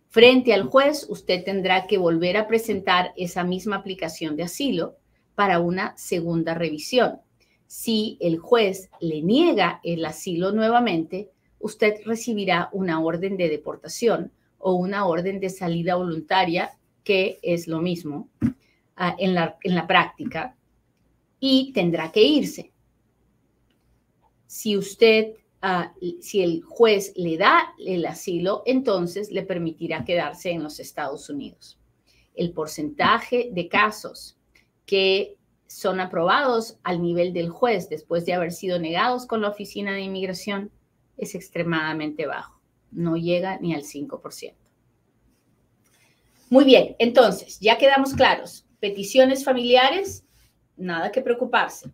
Frente 0.07 0.53
al 0.53 0.63
juez, 0.63 1.05
usted 1.09 1.43
tendrá 1.43 1.85
que 1.85 1.97
volver 1.97 2.37
a 2.37 2.47
presentar 2.47 3.13
esa 3.17 3.43
misma 3.43 3.75
aplicación 3.75 4.37
de 4.37 4.43
asilo 4.43 4.95
para 5.35 5.59
una 5.59 5.95
segunda 5.97 6.53
revisión. 6.53 7.19
Si 7.67 8.17
el 8.21 8.39
juez 8.39 8.89
le 9.01 9.21
niega 9.21 9.81
el 9.83 10.05
asilo 10.05 10.53
nuevamente, 10.53 11.29
usted 11.59 11.95
recibirá 12.05 12.69
una 12.71 13.01
orden 13.01 13.35
de 13.35 13.49
deportación 13.49 14.31
o 14.57 14.73
una 14.73 15.05
orden 15.05 15.39
de 15.39 15.49
salida 15.49 15.95
voluntaria, 15.95 16.77
que 17.03 17.39
es 17.41 17.67
lo 17.67 17.81
mismo 17.81 18.29
ah, 18.95 19.15
en, 19.19 19.35
la, 19.35 19.87
práctica, 19.87 20.55
y 21.39 21.71
tendrá 21.73 22.11
que 22.11 22.23
irse. 22.23 22.71
Si 24.45 24.77
usted, 24.77 25.33
ah, 25.61 25.93
si 26.21 26.41
el 26.41 26.63
juez 26.63 27.13
le 27.17 27.37
da 27.37 27.73
el 27.79 28.05
asilo, 28.05 28.63
entonces 28.65 29.31
le 29.31 29.43
permitirá 29.43 30.05
quedarse 30.05 30.51
en 30.51 30.63
los 30.63 30.79
Estados 30.79 31.29
Unidos. 31.29 31.77
El 32.33 32.53
porcentaje 32.53 33.49
de 33.51 33.67
casos 33.67 34.37
que 34.85 35.36
son 35.67 35.99
aprobados 35.99 36.77
al 36.83 37.01
nivel 37.01 37.33
del 37.33 37.49
juez 37.49 37.89
después 37.89 38.25
de 38.25 38.33
haber 38.33 38.51
sido 38.51 38.79
negados 38.79 39.25
con 39.25 39.41
la 39.41 39.49
oficina 39.49 39.93
de 39.93 40.01
inmigración 40.01 40.71
es 41.17 41.35
extremadamente 41.35 42.25
bajo, 42.25 42.61
no 42.91 43.17
llega 43.17 43.57
ni 43.59 43.73
al 43.73 43.83
5%. 43.83 44.53
Muy 46.49 46.63
bien, 46.63 46.95
entonces, 46.99 47.59
ya 47.59 47.77
quedamos 47.77 48.13
claros. 48.13 48.65
Peticiones 48.79 49.43
familiares, 49.43 50.23
nada 50.77 51.11
que 51.11 51.21
preocuparse. 51.21 51.91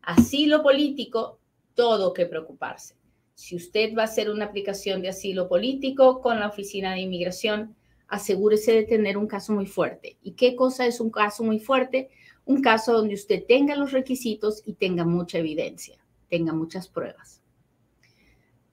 Asilo 0.00 0.62
político, 0.62 1.38
todo 1.74 2.14
que 2.14 2.24
preocuparse. 2.24 2.96
Si 3.34 3.56
usted 3.56 3.94
va 3.96 4.02
a 4.02 4.04
hacer 4.04 4.30
una 4.30 4.46
aplicación 4.46 5.02
de 5.02 5.10
asilo 5.10 5.48
político 5.48 6.20
con 6.20 6.40
la 6.40 6.48
Oficina 6.48 6.92
de 6.92 7.00
Inmigración, 7.00 7.76
asegúrese 8.08 8.72
de 8.72 8.82
tener 8.84 9.16
un 9.16 9.26
caso 9.26 9.52
muy 9.52 9.66
fuerte. 9.66 10.18
¿Y 10.22 10.32
qué 10.32 10.56
cosa 10.56 10.86
es 10.86 11.00
un 11.00 11.10
caso 11.10 11.42
muy 11.44 11.58
fuerte? 11.58 12.10
Un 12.44 12.62
caso 12.62 12.92
donde 12.92 13.14
usted 13.14 13.44
tenga 13.46 13.76
los 13.76 13.92
requisitos 13.92 14.62
y 14.64 14.74
tenga 14.74 15.04
mucha 15.04 15.38
evidencia, 15.38 15.98
tenga 16.28 16.52
muchas 16.52 16.88
pruebas. 16.88 17.40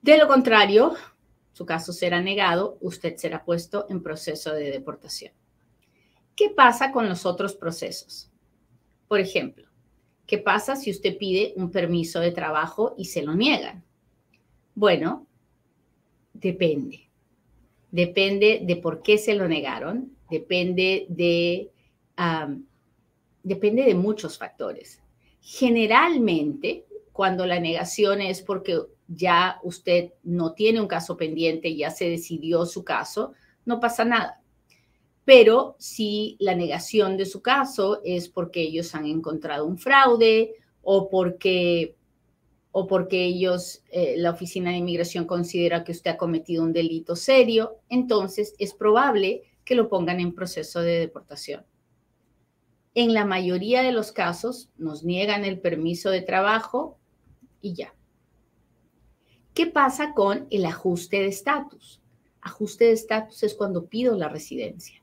De 0.02 0.16
lo 0.16 0.26
contrario, 0.26 0.94
su 1.52 1.66
caso 1.66 1.92
será 1.92 2.22
negado, 2.22 2.78
usted 2.80 3.16
será 3.16 3.44
puesto 3.44 3.86
en 3.88 4.02
proceso 4.02 4.52
de 4.52 4.70
deportación. 4.70 5.32
¿Qué 6.36 6.50
pasa 6.50 6.92
con 6.92 7.08
los 7.08 7.26
otros 7.26 7.56
procesos? 7.56 8.30
Por 9.08 9.18
ejemplo, 9.18 9.68
¿qué 10.26 10.38
pasa 10.38 10.76
si 10.76 10.90
usted 10.90 11.18
pide 11.18 11.52
un 11.56 11.70
permiso 11.70 12.20
de 12.20 12.30
trabajo 12.30 12.94
y 12.96 13.06
se 13.06 13.22
lo 13.22 13.34
niegan? 13.34 13.84
Bueno, 14.74 15.26
depende. 16.32 17.08
Depende 17.90 18.60
de 18.62 18.76
por 18.76 19.02
qué 19.02 19.18
se 19.18 19.34
lo 19.34 19.48
negaron, 19.48 20.12
depende 20.30 21.06
de, 21.08 21.72
depende 23.42 23.84
de 23.84 23.94
muchos 23.94 24.38
factores. 24.38 25.00
Generalmente, 25.40 26.86
cuando 27.12 27.46
la 27.46 27.60
negación 27.60 28.20
es 28.20 28.42
porque 28.42 28.80
ya 29.08 29.58
usted 29.62 30.12
no 30.22 30.52
tiene 30.52 30.80
un 30.80 30.86
caso 30.86 31.16
pendiente, 31.16 31.74
ya 31.74 31.90
se 31.90 32.08
decidió 32.10 32.66
su 32.66 32.84
caso, 32.84 33.32
no 33.64 33.80
pasa 33.80 34.04
nada. 34.04 34.40
Pero 35.24 35.76
si 35.78 36.36
la 36.40 36.54
negación 36.54 37.16
de 37.16 37.26
su 37.26 37.42
caso 37.42 38.00
es 38.04 38.28
porque 38.28 38.62
ellos 38.62 38.94
han 38.94 39.06
encontrado 39.06 39.66
un 39.66 39.78
fraude 39.78 40.54
o 40.82 41.08
porque, 41.10 41.96
o 42.72 42.86
porque 42.86 43.24
ellos, 43.24 43.82
eh, 43.90 44.14
la 44.16 44.30
Oficina 44.30 44.70
de 44.70 44.78
Inmigración 44.78 45.26
considera 45.26 45.84
que 45.84 45.92
usted 45.92 46.12
ha 46.12 46.16
cometido 46.16 46.62
un 46.62 46.72
delito 46.72 47.16
serio, 47.16 47.76
entonces 47.88 48.54
es 48.58 48.72
probable 48.74 49.42
que 49.64 49.74
lo 49.74 49.88
pongan 49.88 50.20
en 50.20 50.34
proceso 50.34 50.80
de 50.80 50.98
deportación. 50.98 51.62
En 52.94 53.14
la 53.14 53.24
mayoría 53.24 53.82
de 53.82 53.92
los 53.92 54.12
casos 54.12 54.70
nos 54.76 55.04
niegan 55.04 55.44
el 55.44 55.60
permiso 55.60 56.10
de 56.10 56.22
trabajo 56.22 56.98
y 57.60 57.74
ya. 57.74 57.94
¿Qué 59.54 59.66
pasa 59.66 60.14
con 60.14 60.46
el 60.50 60.64
ajuste 60.64 61.18
de 61.18 61.26
estatus? 61.26 62.00
Ajuste 62.40 62.86
de 62.86 62.92
estatus 62.92 63.42
es 63.42 63.54
cuando 63.54 63.86
pido 63.86 64.16
la 64.16 64.28
residencia. 64.28 65.02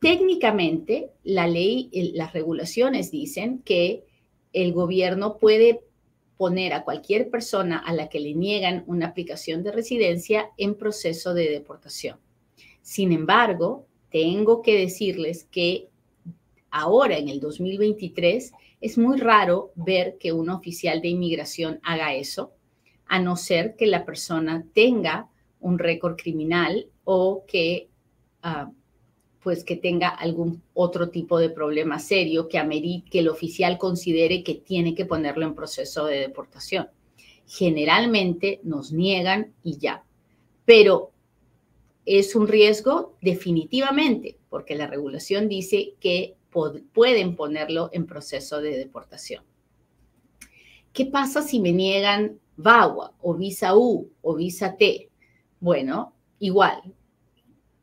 Técnicamente, 0.00 1.10
la 1.24 1.48
ley, 1.48 1.90
las 2.14 2.32
regulaciones 2.32 3.10
dicen 3.10 3.60
que 3.64 4.04
el 4.52 4.72
gobierno 4.72 5.38
puede 5.38 5.80
poner 6.36 6.72
a 6.72 6.84
cualquier 6.84 7.30
persona 7.30 7.78
a 7.78 7.92
la 7.92 8.08
que 8.08 8.20
le 8.20 8.32
niegan 8.32 8.84
una 8.86 9.08
aplicación 9.08 9.64
de 9.64 9.72
residencia 9.72 10.50
en 10.56 10.76
proceso 10.76 11.34
de 11.34 11.50
deportación. 11.50 12.18
Sin 12.80 13.12
embargo, 13.12 13.86
tengo 14.10 14.62
que 14.62 14.78
decirles 14.78 15.48
que 15.50 15.88
ahora, 16.70 17.18
en 17.18 17.28
el 17.28 17.40
2023, 17.40 18.52
es 18.80 18.98
muy 18.98 19.18
raro 19.18 19.72
ver 19.74 20.16
que 20.18 20.32
un 20.32 20.50
oficial 20.50 21.00
de 21.00 21.08
inmigración 21.08 21.80
haga 21.82 22.14
eso 22.14 22.52
a 23.06 23.18
no 23.18 23.36
ser 23.36 23.74
que 23.76 23.86
la 23.86 24.04
persona 24.04 24.64
tenga 24.74 25.28
un 25.60 25.78
récord 25.78 26.16
criminal 26.16 26.88
o 27.04 27.44
que, 27.46 27.88
ah, 28.42 28.70
pues 29.42 29.64
que 29.64 29.76
tenga 29.76 30.08
algún 30.08 30.62
otro 30.74 31.08
tipo 31.08 31.38
de 31.38 31.48
problema 31.48 31.98
serio 31.98 32.48
que 32.48 32.58
amerite 32.58 33.08
que 33.10 33.20
el 33.20 33.28
oficial 33.28 33.78
considere 33.78 34.42
que 34.44 34.54
tiene 34.54 34.94
que 34.94 35.06
ponerlo 35.06 35.46
en 35.46 35.54
proceso 35.54 36.04
de 36.04 36.18
deportación. 36.18 36.88
Generalmente 37.46 38.60
nos 38.62 38.92
niegan 38.92 39.54
y 39.62 39.78
ya, 39.78 40.04
pero 40.66 41.12
es 42.04 42.34
un 42.36 42.46
riesgo 42.46 43.16
definitivamente, 43.22 44.38
porque 44.50 44.74
la 44.74 44.86
regulación 44.86 45.48
dice 45.48 45.94
que 46.00 46.36
pueden 46.92 47.36
ponerlo 47.36 47.90
en 47.92 48.06
proceso 48.06 48.60
de 48.60 48.76
deportación. 48.76 49.44
¿Qué 50.92 51.06
pasa 51.06 51.42
si 51.42 51.60
me 51.60 51.72
niegan 51.72 52.40
VAWA 52.58 53.14
o 53.22 53.34
visa 53.34 53.76
U 53.76 54.10
o 54.20 54.34
visa 54.34 54.76
T. 54.76 55.10
Bueno, 55.60 56.14
igual. 56.40 56.94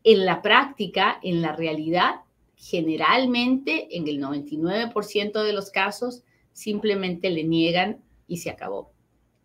En 0.03 0.25
la 0.25 0.41
práctica, 0.41 1.17
en 1.23 1.41
la 1.41 1.55
realidad, 1.55 2.21
generalmente 2.57 3.97
en 3.97 4.07
el 4.07 4.21
99% 4.21 5.43
de 5.43 5.53
los 5.53 5.71
casos 5.71 6.23
simplemente 6.51 7.29
le 7.29 7.43
niegan 7.45 8.03
y 8.27 8.37
se 8.37 8.49
acabó. 8.49 8.91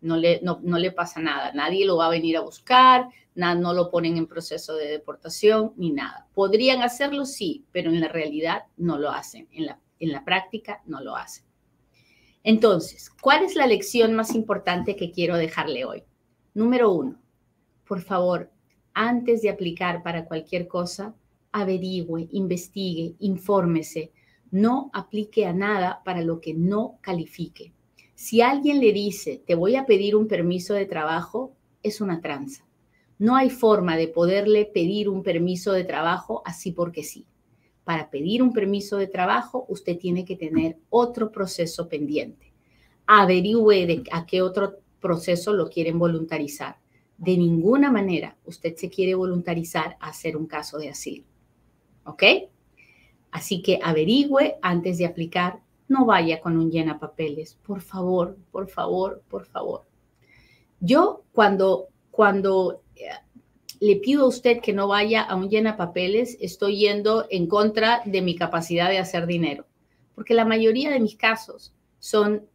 No 0.01 0.17
le, 0.17 0.41
no, 0.41 0.59
le 0.63 0.91
pasa 0.91 1.21
nada, 1.21 1.53
nadie 1.53 1.85
lo 1.85 1.97
va 1.97 2.07
a 2.07 2.11
venir 2.11 2.35
a 2.35 2.41
buscar, 2.41 3.07
no 3.35 3.73
lo 3.73 3.89
ponen 3.91 4.17
en 4.17 4.25
proceso 4.25 4.75
de 4.75 4.87
deportación 4.87 5.73
ni 5.77 5.91
nada. 5.91 6.27
Podrían 6.33 6.81
hacerlo, 6.81 7.25
sí, 7.25 7.65
pero 7.71 7.91
en 7.91 7.99
la 8.01 8.07
realidad 8.07 8.63
no 8.77 8.97
lo 8.97 9.11
hacen, 9.11 9.47
en 9.51 9.67
la, 9.67 9.79
en 9.99 10.11
la 10.11 10.25
práctica 10.25 10.81
no 10.85 11.01
lo 11.01 11.15
hacen. 11.15 11.45
Entonces, 12.43 13.11
¿cuál 13.21 13.43
es 13.43 13.55
la 13.55 13.67
lección 13.67 14.13
más 14.15 14.33
importante 14.33 14.95
que 14.95 15.11
quiero 15.11 15.37
dejarle 15.37 15.85
hoy? 15.85 16.03
Número 16.55 16.91
uno, 16.91 17.21
por 17.87 18.01
favor, 18.01 18.51
antes 18.93 19.41
de 19.41 19.49
aplicar 19.49 20.01
para 20.01 20.25
cualquier 20.25 20.67
cosa, 20.67 21.15
averigüe, 21.51 22.27
investigue, 22.31 23.15
infórmese. 23.19 24.11
No 24.49 24.89
aplique 24.93 25.45
a 25.45 25.53
nada 25.53 26.01
para 26.03 26.21
lo 26.21 26.41
que 26.41 26.53
no 26.53 26.97
califique. 27.01 27.73
Si 28.21 28.41
alguien 28.41 28.79
le 28.79 28.93
dice, 28.93 29.41
te 29.45 29.55
voy 29.55 29.75
a 29.75 29.85
pedir 29.85 30.15
un 30.15 30.27
permiso 30.27 30.73
de 30.73 30.85
trabajo, 30.85 31.53
es 31.83 32.01
una 32.01 32.21
tranza. 32.21 32.65
No 33.17 33.35
hay 33.35 33.49
forma 33.49 33.97
de 33.97 34.07
poderle 34.07 34.65
pedir 34.65 35.09
un 35.09 35.23
permiso 35.23 35.71
de 35.73 35.83
trabajo 35.83 36.41
así 36.45 36.71
porque 36.71 37.03
sí 37.03 37.25
para 37.83 38.09
pedir 38.09 38.43
un 38.43 38.53
permiso 38.53 38.97
de 38.97 39.07
trabajo, 39.07 39.65
usted 39.67 39.97
tiene 39.97 40.23
que 40.23 40.35
tener 40.35 40.77
otro 40.89 41.31
proceso 41.31 41.89
pendiente. 41.89 42.53
Averigüe 43.07 44.03
a 44.11 44.25
qué 44.25 44.41
otro 44.41 44.77
proceso 44.99 45.53
lo 45.53 45.69
quieren 45.69 45.97
voluntarizar. 45.97 46.77
De 47.17 47.35
ninguna 47.37 47.91
manera 47.91 48.37
usted 48.45 48.75
se 48.75 48.89
quiere 48.89 49.15
voluntarizar 49.15 49.97
a 49.99 50.09
hacer 50.09 50.37
un 50.37 50.45
caso 50.45 50.77
de 50.77 50.89
asilo. 50.89 51.25
¿Ok? 52.05 52.23
Así 53.31 53.61
que 53.61 53.79
averigüe 53.81 54.55
antes 54.61 54.97
de 54.97 55.05
aplicar. 55.05 55.59
No 55.91 56.05
vaya 56.05 56.39
con 56.39 56.57
un 56.57 56.71
llena 56.71 56.99
papeles. 56.99 57.59
Por 57.67 57.81
favor, 57.81 58.37
por 58.49 58.69
favor, 58.69 59.23
por 59.27 59.45
favor. 59.45 59.83
Yo 60.79 61.25
cuando, 61.33 61.89
cuando 62.11 62.81
eh, 62.95 63.09
le 63.81 63.97
pido 63.97 64.23
a 64.23 64.29
usted 64.29 64.61
que 64.61 64.71
no 64.71 64.87
vaya 64.87 65.21
a 65.21 65.35
un 65.35 65.49
llena 65.49 65.75
papeles, 65.75 66.37
estoy 66.39 66.77
yendo 66.77 67.27
en 67.29 67.45
contra 67.45 68.03
de 68.05 68.21
mi 68.21 68.37
capacidad 68.37 68.89
de 68.89 68.99
hacer 68.99 69.27
dinero, 69.27 69.65
porque 70.15 70.33
la 70.33 70.45
mayoría 70.45 70.89
de 70.91 71.01
mis 71.01 71.17
casos 71.17 71.73
son 71.99 72.47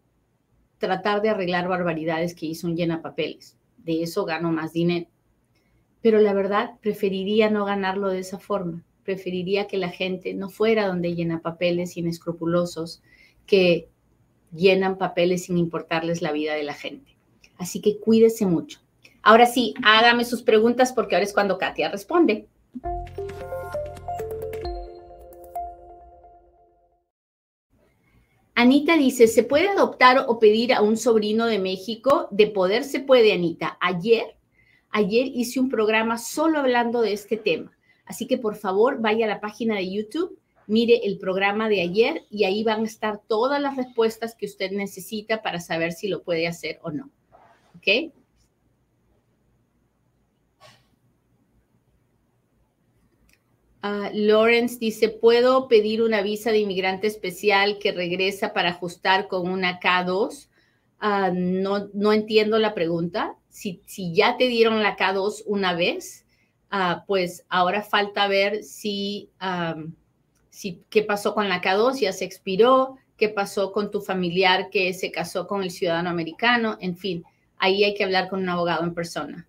tratar 0.78 1.20
de 1.20 1.28
arreglar 1.28 1.68
barbaridades 1.68 2.34
que 2.34 2.46
hizo 2.46 2.66
un 2.66 2.74
llena 2.74 3.02
papeles. 3.02 3.58
De 3.76 4.02
eso 4.02 4.24
gano 4.24 4.50
más 4.50 4.72
dinero. 4.72 5.08
Pero 6.00 6.20
la 6.20 6.32
verdad, 6.32 6.70
preferiría 6.80 7.50
no 7.50 7.66
ganarlo 7.66 8.08
de 8.08 8.20
esa 8.20 8.38
forma. 8.38 8.82
Preferiría 9.02 9.66
que 9.66 9.76
la 9.76 9.90
gente 9.90 10.32
no 10.32 10.48
fuera 10.48 10.86
donde 10.86 11.14
llena 11.14 11.42
papeles 11.42 11.98
inescrupulosos 11.98 13.02
que 13.46 13.88
llenan 14.52 14.98
papeles 14.98 15.44
sin 15.44 15.58
importarles 15.58 16.22
la 16.22 16.32
vida 16.32 16.54
de 16.54 16.64
la 16.64 16.74
gente. 16.74 17.16
Así 17.58 17.80
que 17.80 17.98
cuídese 17.98 18.46
mucho. 18.46 18.80
Ahora 19.22 19.46
sí, 19.46 19.74
hágame 19.82 20.24
sus 20.24 20.42
preguntas 20.42 20.92
porque 20.92 21.16
ahora 21.16 21.24
es 21.24 21.32
cuando 21.32 21.58
Katia 21.58 21.88
responde. 21.88 22.48
Anita 28.54 28.96
dice, 28.96 29.28
¿se 29.28 29.42
puede 29.42 29.68
adoptar 29.68 30.24
o 30.28 30.38
pedir 30.38 30.72
a 30.72 30.80
un 30.80 30.96
sobrino 30.96 31.46
de 31.46 31.58
México? 31.58 32.28
De 32.30 32.46
poder 32.46 32.84
se 32.84 33.00
puede, 33.00 33.32
Anita. 33.32 33.76
Ayer, 33.80 34.36
ayer 34.90 35.26
hice 35.26 35.60
un 35.60 35.68
programa 35.68 36.16
solo 36.16 36.60
hablando 36.60 37.02
de 37.02 37.12
este 37.12 37.36
tema. 37.36 37.76
Así 38.06 38.26
que 38.26 38.38
por 38.38 38.54
favor 38.54 39.00
vaya 39.02 39.26
a 39.26 39.28
la 39.28 39.40
página 39.40 39.74
de 39.74 39.92
YouTube, 39.92 40.38
mire 40.66 41.00
el 41.04 41.18
programa 41.18 41.68
de 41.68 41.80
ayer 41.80 42.24
y 42.30 42.44
ahí 42.44 42.64
van 42.64 42.80
a 42.82 42.86
estar 42.86 43.20
todas 43.26 43.60
las 43.60 43.76
respuestas 43.76 44.34
que 44.34 44.46
usted 44.46 44.70
necesita 44.72 45.42
para 45.42 45.60
saber 45.60 45.92
si 45.92 46.08
lo 46.08 46.22
puede 46.22 46.46
hacer 46.46 46.78
o 46.82 46.90
no. 46.90 47.10
¿Ok? 47.76 48.12
Ah, 53.88 54.10
Lawrence 54.12 54.78
dice, 54.80 55.08
¿puedo 55.08 55.68
pedir 55.68 56.02
una 56.02 56.20
visa 56.20 56.50
de 56.50 56.58
inmigrante 56.58 57.06
especial 57.06 57.78
que 57.78 57.92
regresa 57.92 58.52
para 58.52 58.70
ajustar 58.70 59.28
con 59.28 59.48
una 59.48 59.78
K2? 59.78 60.48
Ah, 60.98 61.30
no, 61.32 61.88
no 61.92 62.12
entiendo 62.12 62.58
la 62.58 62.74
pregunta. 62.74 63.36
Si, 63.48 63.80
si 63.86 64.12
ya 64.12 64.36
te 64.36 64.48
dieron 64.48 64.82
la 64.82 64.96
K2 64.96 65.44
una 65.46 65.72
vez, 65.72 66.26
ah, 66.68 67.04
pues 67.06 67.44
ahora 67.48 67.82
falta 67.82 68.26
ver 68.26 68.64
si, 68.64 69.30
si 70.56 70.82
qué 70.88 71.02
pasó 71.02 71.34
con 71.34 71.50
la 71.50 71.60
K2, 71.60 72.00
ya 72.00 72.14
se 72.14 72.24
expiró, 72.24 72.96
qué 73.18 73.28
pasó 73.28 73.72
con 73.72 73.90
tu 73.90 74.00
familiar 74.00 74.70
que 74.70 74.94
se 74.94 75.10
casó 75.10 75.46
con 75.46 75.62
el 75.62 75.70
ciudadano 75.70 76.08
americano, 76.08 76.78
en 76.80 76.96
fin, 76.96 77.24
ahí 77.58 77.84
hay 77.84 77.92
que 77.92 78.04
hablar 78.04 78.30
con 78.30 78.40
un 78.40 78.48
abogado 78.48 78.82
en 78.82 78.94
persona. 78.94 79.46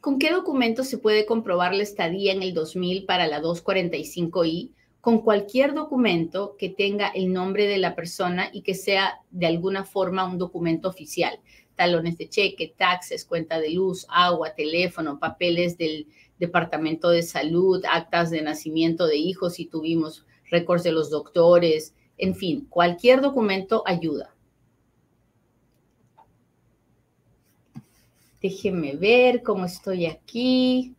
¿Con 0.00 0.18
qué 0.18 0.32
documento 0.32 0.82
se 0.82 0.96
puede 0.96 1.26
comprobar 1.26 1.74
la 1.74 1.82
estadía 1.82 2.32
en 2.32 2.42
el 2.42 2.54
2000 2.54 3.04
para 3.04 3.26
la 3.26 3.42
245I? 3.42 4.70
Con 5.02 5.20
cualquier 5.20 5.74
documento 5.74 6.56
que 6.58 6.70
tenga 6.70 7.08
el 7.08 7.34
nombre 7.34 7.66
de 7.66 7.76
la 7.76 7.94
persona 7.94 8.48
y 8.50 8.62
que 8.62 8.74
sea 8.74 9.20
de 9.30 9.46
alguna 9.46 9.84
forma 9.84 10.24
un 10.24 10.38
documento 10.38 10.88
oficial. 10.88 11.38
Talones 11.76 12.18
de 12.18 12.28
cheque, 12.28 12.74
taxes, 12.76 13.24
cuenta 13.24 13.60
de 13.60 13.70
luz, 13.70 14.06
agua, 14.08 14.54
teléfono, 14.54 15.18
papeles 15.18 15.78
del 15.78 16.08
Departamento 16.38 17.10
de 17.10 17.22
Salud, 17.22 17.84
actas 17.90 18.30
de 18.30 18.42
nacimiento 18.42 19.06
de 19.06 19.16
hijos 19.16 19.54
si 19.54 19.66
tuvimos 19.66 20.26
récords 20.50 20.82
de 20.82 20.92
los 20.92 21.10
doctores, 21.10 21.94
en 22.18 22.34
fin, 22.34 22.66
cualquier 22.68 23.20
documento 23.20 23.82
ayuda. 23.86 24.34
Déjenme 28.40 28.96
ver 28.96 29.42
cómo 29.42 29.64
estoy 29.64 30.06
aquí. 30.06 30.94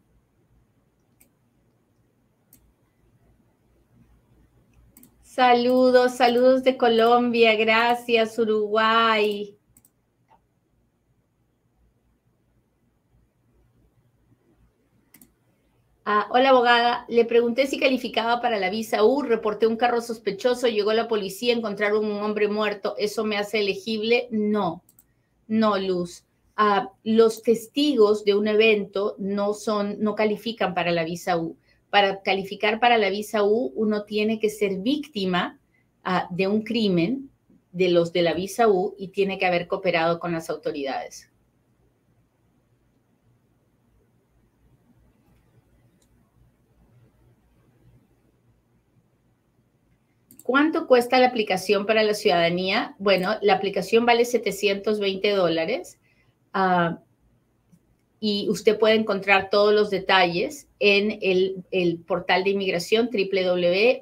Saludos, 5.22 6.14
saludos 6.16 6.64
de 6.64 6.78
Colombia, 6.78 7.56
gracias 7.56 8.40
Uruguay. 8.40 9.57
Ah, 16.10 16.26
hola 16.30 16.52
abogada, 16.52 17.06
le 17.10 17.26
pregunté 17.26 17.68
si 17.68 17.78
calificaba 17.78 18.40
para 18.40 18.58
la 18.60 18.70
visa 18.70 19.04
U, 19.04 19.24
reporté 19.24 19.68
un 19.68 19.76
carro 19.76 20.00
sospechoso, 20.00 20.68
llegó 20.70 20.94
la 20.94 21.10
policía, 21.10 21.54
encontraron 21.54 22.06
un 22.06 22.22
hombre 22.22 22.48
muerto, 22.48 22.96
¿eso 22.98 23.26
me 23.26 23.36
hace 23.36 23.60
elegible? 23.60 24.30
No, 24.32 24.86
no, 25.50 25.78
Luz 25.78 26.24
los 27.04 27.44
testigos 27.44 28.24
de 28.24 28.36
un 28.36 28.48
evento 28.48 29.16
no 29.20 29.54
son, 29.54 29.98
no 30.00 30.16
califican 30.16 30.74
para 30.74 30.92
la 30.92 31.04
visa 31.04 31.38
U. 31.38 31.58
Para 31.90 32.22
calificar 32.22 32.80
para 32.80 32.98
la 32.98 33.10
visa 33.10 33.44
U, 33.44 33.74
uno 33.76 34.06
tiene 34.06 34.40
que 34.40 34.50
ser 34.50 34.78
víctima 34.78 35.60
ah, 36.06 36.30
de 36.32 36.48
un 36.48 36.62
crimen 36.62 37.30
de 37.74 37.90
los 37.90 38.14
de 38.14 38.22
la 38.22 38.34
visa 38.34 38.70
U 38.70 38.96
y 38.98 39.10
tiene 39.10 39.38
que 39.38 39.46
haber 39.46 39.68
cooperado 39.68 40.20
con 40.20 40.32
las 40.32 40.50
autoridades. 40.50 41.30
¿Cuánto 50.48 50.88
cuesta 50.88 51.20
la 51.20 51.28
aplicación 51.28 51.86
para 51.86 52.02
la 52.02 52.16
ciudadanía? 52.16 52.96
Bueno, 52.98 53.36
la 53.42 53.54
aplicación 53.54 54.08
vale 54.08 54.26
720 54.26 55.30
dólares 55.32 56.00
Ah, 56.60 57.00
y 58.20 58.50
usted 58.50 58.80
puede 58.80 58.96
encontrar 58.96 59.52
todos 59.52 59.72
los 59.76 59.92
detalles 59.92 60.68
en 60.80 61.20
el, 61.22 61.64
el 61.70 62.00
portal 62.00 62.44
de 62.44 62.50
inmigración 62.50 63.12
www.uscis.gov. 63.12 64.02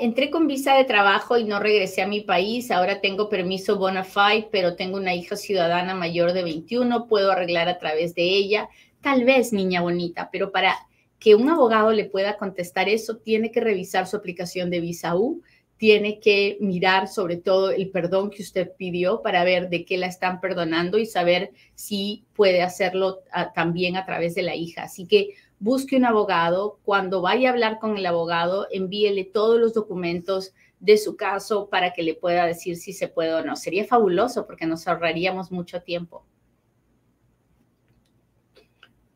Entré 0.00 0.30
con 0.30 0.46
visa 0.46 0.74
de 0.74 0.84
trabajo 0.84 1.36
y 1.38 1.44
no 1.44 1.60
regresé 1.60 2.02
a 2.02 2.06
mi 2.06 2.20
país. 2.20 2.70
Ahora 2.70 3.00
tengo 3.00 3.28
permiso 3.28 3.78
bona 3.78 4.04
fide, 4.04 4.48
pero 4.50 4.76
tengo 4.76 4.96
una 4.96 5.14
hija 5.14 5.36
ciudadana 5.36 5.94
mayor 5.94 6.32
de 6.32 6.42
21. 6.42 7.06
Puedo 7.06 7.32
arreglar 7.32 7.68
a 7.68 7.78
través 7.78 8.14
de 8.14 8.22
ella. 8.22 8.68
Tal 9.00 9.24
vez, 9.24 9.52
niña 9.52 9.80
bonita, 9.80 10.28
pero 10.32 10.50
para 10.50 10.76
que 11.18 11.34
un 11.34 11.48
abogado 11.48 11.92
le 11.92 12.04
pueda 12.04 12.36
contestar 12.36 12.88
eso, 12.88 13.16
tiene 13.16 13.50
que 13.50 13.60
revisar 13.60 14.06
su 14.06 14.16
aplicación 14.16 14.70
de 14.70 14.80
visa 14.80 15.16
U, 15.16 15.42
tiene 15.76 16.20
que 16.20 16.56
mirar 16.60 17.08
sobre 17.08 17.36
todo 17.36 17.70
el 17.70 17.90
perdón 17.90 18.30
que 18.30 18.42
usted 18.42 18.72
pidió 18.76 19.22
para 19.22 19.44
ver 19.44 19.68
de 19.68 19.84
qué 19.84 19.98
la 19.98 20.06
están 20.06 20.40
perdonando 20.40 20.98
y 20.98 21.06
saber 21.06 21.50
si 21.74 22.24
puede 22.34 22.62
hacerlo 22.62 23.20
ah, 23.32 23.52
también 23.52 23.96
a 23.96 24.06
través 24.06 24.34
de 24.34 24.42
la 24.42 24.54
hija. 24.54 24.84
Así 24.84 25.06
que 25.06 25.34
busque 25.58 25.96
un 25.96 26.04
abogado. 26.04 26.78
Cuando 26.84 27.20
vaya 27.20 27.48
a 27.48 27.52
hablar 27.52 27.78
con 27.78 27.96
el 27.96 28.06
abogado, 28.06 28.66
envíele 28.70 29.24
todos 29.24 29.58
los 29.58 29.74
documentos 29.74 30.52
de 30.80 30.98
su 30.98 31.16
caso 31.16 31.68
para 31.70 31.92
que 31.92 32.02
le 32.02 32.14
pueda 32.14 32.46
decir 32.46 32.76
si 32.76 32.92
se 32.92 33.08
puede 33.08 33.32
o 33.34 33.44
no. 33.44 33.56
Sería 33.56 33.84
fabuloso 33.86 34.46
porque 34.46 34.66
nos 34.66 34.86
ahorraríamos 34.86 35.50
mucho 35.50 35.82
tiempo. 35.82 36.24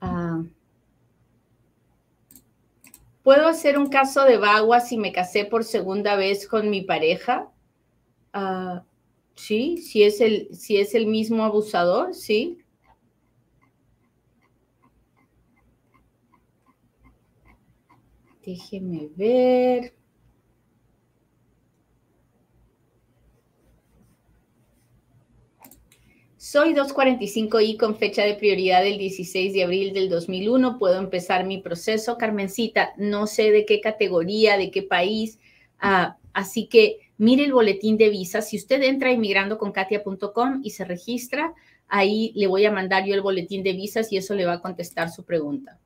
Ah. 0.01 0.43
¿Puedo 3.23 3.47
hacer 3.47 3.77
un 3.77 3.89
caso 3.89 4.25
de 4.25 4.39
vagua 4.39 4.81
si 4.81 4.97
me 4.97 5.13
casé 5.13 5.45
por 5.45 5.65
segunda 5.65 6.17
vez 6.17 6.49
con 6.49 6.71
mi 6.71 6.81
pareja? 6.81 7.51
Ah, 8.33 8.85
sí, 9.35 9.77
si 9.77 10.03
es, 10.05 10.23
el, 10.23 10.49
si 10.55 10.79
es 10.79 10.95
el 10.95 11.07
mismo 11.07 11.45
abusador, 11.45 12.15
sí. 12.15 12.59
Déjeme 18.49 19.11
ver. 19.15 19.93
Soy 26.39 26.73
245I 26.73 27.77
con 27.77 27.97
fecha 27.97 28.25
de 28.25 28.37
prioridad 28.37 28.83
del 28.83 28.97
16 28.97 29.53
de 29.53 29.65
abril 29.65 29.93
del 29.93 30.09
2001. 30.09 30.79
Puedo 30.79 30.99
empezar 30.99 31.45
mi 31.45 31.59
proceso. 31.59 32.17
Carmencita, 32.17 32.95
no 32.97 33.27
sé 33.27 33.51
de 33.51 33.67
qué 33.67 33.83
categoría, 33.83 34.57
de 34.57 34.71
qué 34.71 34.83
país. 34.83 35.39
Ah, 35.79 36.17
así 36.33 36.69
que 36.69 37.01
mire 37.19 37.45
el 37.45 37.53
boletín 37.53 37.99
de 37.99 38.09
visa. 38.09 38.41
Si 38.41 38.57
usted 38.57 38.83
entra 38.83 39.11
a 39.11 39.13
inmigrandoconkatia.com 39.13 40.63
y 40.65 40.71
se 40.71 40.87
registra, 40.87 41.53
ahí 41.87 42.33
le 42.35 42.47
voy 42.47 42.65
a 42.65 42.73
mandar 42.73 43.05
yo 43.05 43.13
el 43.13 43.21
boletín 43.21 43.63
de 43.63 43.75
visas 43.75 44.11
y 44.11 44.17
eso 44.17 44.35
le 44.35 44.47
va 44.47 44.55
a 44.55 44.63
contestar 44.63 45.11
su 45.11 45.27
pregunta. 45.27 45.79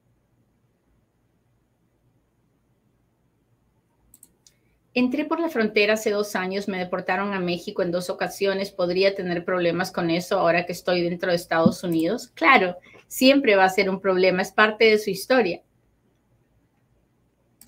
Entré 4.94 5.24
por 5.24 5.40
la 5.40 5.48
frontera 5.48 5.94
hace 5.94 6.10
dos 6.10 6.36
años, 6.36 6.68
me 6.68 6.78
deportaron 6.78 7.32
a 7.32 7.40
México 7.40 7.82
en 7.82 7.90
dos 7.90 8.10
ocasiones. 8.10 8.70
¿Podría 8.70 9.14
tener 9.14 9.42
problemas 9.42 9.90
con 9.90 10.10
eso 10.10 10.38
ahora 10.38 10.66
que 10.66 10.72
estoy 10.72 11.02
dentro 11.02 11.30
de 11.30 11.36
Estados 11.36 11.82
Unidos? 11.82 12.28
Claro, 12.34 12.76
siempre 13.08 13.56
va 13.56 13.64
a 13.64 13.70
ser 13.70 13.88
un 13.88 14.00
problema, 14.00 14.42
es 14.42 14.52
parte 14.52 14.84
de 14.84 14.98
su 14.98 15.08
historia. 15.08 15.62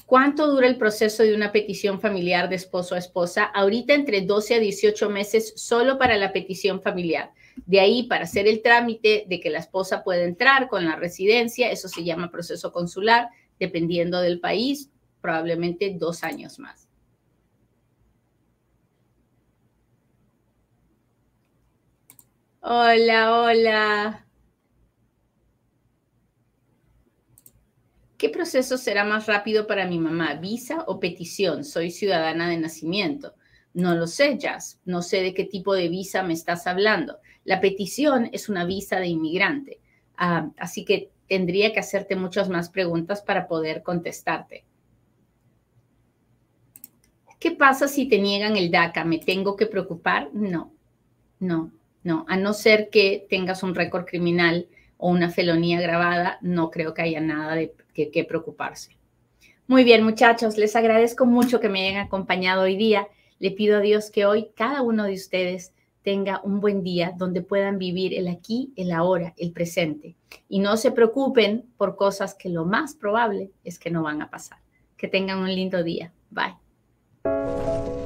¿Cuánto 0.04 0.48
dura 0.48 0.66
el 0.66 0.76
proceso 0.76 1.22
de 1.22 1.34
una 1.34 1.50
petición 1.50 1.98
familiar 1.98 2.50
de 2.50 2.56
esposo 2.56 2.94
a 2.94 2.98
esposa? 2.98 3.44
Ahorita 3.44 3.94
entre 3.94 4.20
12 4.20 4.56
a 4.56 4.58
18 4.58 5.08
meses 5.08 5.54
solo 5.56 5.98
para 5.98 6.18
la 6.18 6.30
petición 6.30 6.82
familiar. 6.82 7.32
De 7.64 7.80
ahí 7.80 8.02
para 8.02 8.24
hacer 8.24 8.46
el 8.46 8.60
trámite 8.60 9.24
de 9.26 9.40
que 9.40 9.48
la 9.48 9.60
esposa 9.60 10.04
pueda 10.04 10.24
entrar 10.24 10.68
con 10.68 10.84
la 10.84 10.96
residencia, 10.96 11.70
eso 11.70 11.88
se 11.88 12.04
llama 12.04 12.30
proceso 12.30 12.70
consular, 12.70 13.30
dependiendo 13.58 14.20
del 14.20 14.40
país, 14.40 14.90
probablemente 15.22 15.94
dos 15.98 16.22
años 16.22 16.58
más. 16.58 16.86
Hola, 22.66 23.42
hola. 23.42 24.26
¿Qué 28.16 28.30
proceso 28.30 28.78
será 28.78 29.04
más 29.04 29.26
rápido 29.26 29.66
para 29.66 29.86
mi 29.86 29.98
mamá? 29.98 30.32
¿Visa 30.36 30.82
o 30.86 30.98
petición? 30.98 31.62
Soy 31.64 31.90
ciudadana 31.90 32.48
de 32.48 32.56
nacimiento. 32.56 33.34
No 33.74 33.94
lo 33.94 34.06
sé, 34.06 34.38
Jazz. 34.38 34.80
No 34.86 35.02
sé 35.02 35.20
de 35.20 35.34
qué 35.34 35.44
tipo 35.44 35.74
de 35.74 35.90
visa 35.90 36.22
me 36.22 36.32
estás 36.32 36.66
hablando. 36.66 37.18
La 37.44 37.60
petición 37.60 38.30
es 38.32 38.48
una 38.48 38.64
visa 38.64 38.98
de 38.98 39.08
inmigrante. 39.08 39.78
Ah, 40.16 40.48
así 40.56 40.86
que 40.86 41.10
tendría 41.28 41.70
que 41.74 41.80
hacerte 41.80 42.16
muchas 42.16 42.48
más 42.48 42.70
preguntas 42.70 43.20
para 43.20 43.46
poder 43.46 43.82
contestarte. 43.82 44.64
¿Qué 47.38 47.50
pasa 47.50 47.88
si 47.88 48.08
te 48.08 48.18
niegan 48.18 48.56
el 48.56 48.70
DACA? 48.70 49.04
¿Me 49.04 49.18
tengo 49.18 49.54
que 49.54 49.66
preocupar? 49.66 50.30
No, 50.32 50.72
no. 51.40 51.70
No, 52.04 52.24
a 52.28 52.36
no 52.36 52.52
ser 52.52 52.90
que 52.90 53.26
tengas 53.28 53.62
un 53.62 53.74
récord 53.74 54.04
criminal 54.04 54.68
o 54.98 55.10
una 55.10 55.30
felonía 55.30 55.80
grabada, 55.80 56.38
no 56.42 56.70
creo 56.70 56.94
que 56.94 57.02
haya 57.02 57.20
nada 57.20 57.54
de 57.54 57.74
que, 57.92 58.24
preocuparse. 58.24 58.96
Muy 59.66 59.84
bien, 59.84 60.04
muchachos, 60.04 60.58
les 60.58 60.76
agradezco 60.76 61.24
mucho 61.24 61.60
que 61.60 61.68
me 61.68 61.88
hayan 61.88 62.04
acompañado 62.04 62.62
hoy 62.62 62.76
día. 62.76 63.08
Le 63.38 63.50
pido 63.50 63.78
a 63.78 63.80
Dios 63.80 64.10
que 64.10 64.26
hoy 64.26 64.50
cada 64.54 64.82
uno 64.82 65.04
de 65.04 65.14
ustedes 65.14 65.72
tenga 66.02 66.40
un 66.44 66.60
buen 66.60 66.82
día 66.82 67.14
donde 67.16 67.40
puedan 67.40 67.78
vivir 67.78 68.12
el 68.12 68.28
aquí, 68.28 68.74
el 68.76 68.92
ahora, 68.92 69.32
el 69.38 69.52
presente. 69.52 70.16
Y 70.48 70.58
no 70.58 70.76
se 70.76 70.92
preocupen 70.92 71.64
por 71.78 71.96
cosas 71.96 72.34
que 72.34 72.50
lo 72.50 72.66
más 72.66 72.94
probable 72.94 73.50
es 73.64 73.78
que 73.78 73.90
no 73.90 74.02
van 74.02 74.20
a 74.20 74.30
pasar. 74.30 74.58
Que 74.98 75.08
tengan 75.08 75.38
un 75.38 75.54
lindo 75.54 75.82
día. 75.82 76.12
Bye. 76.30 78.03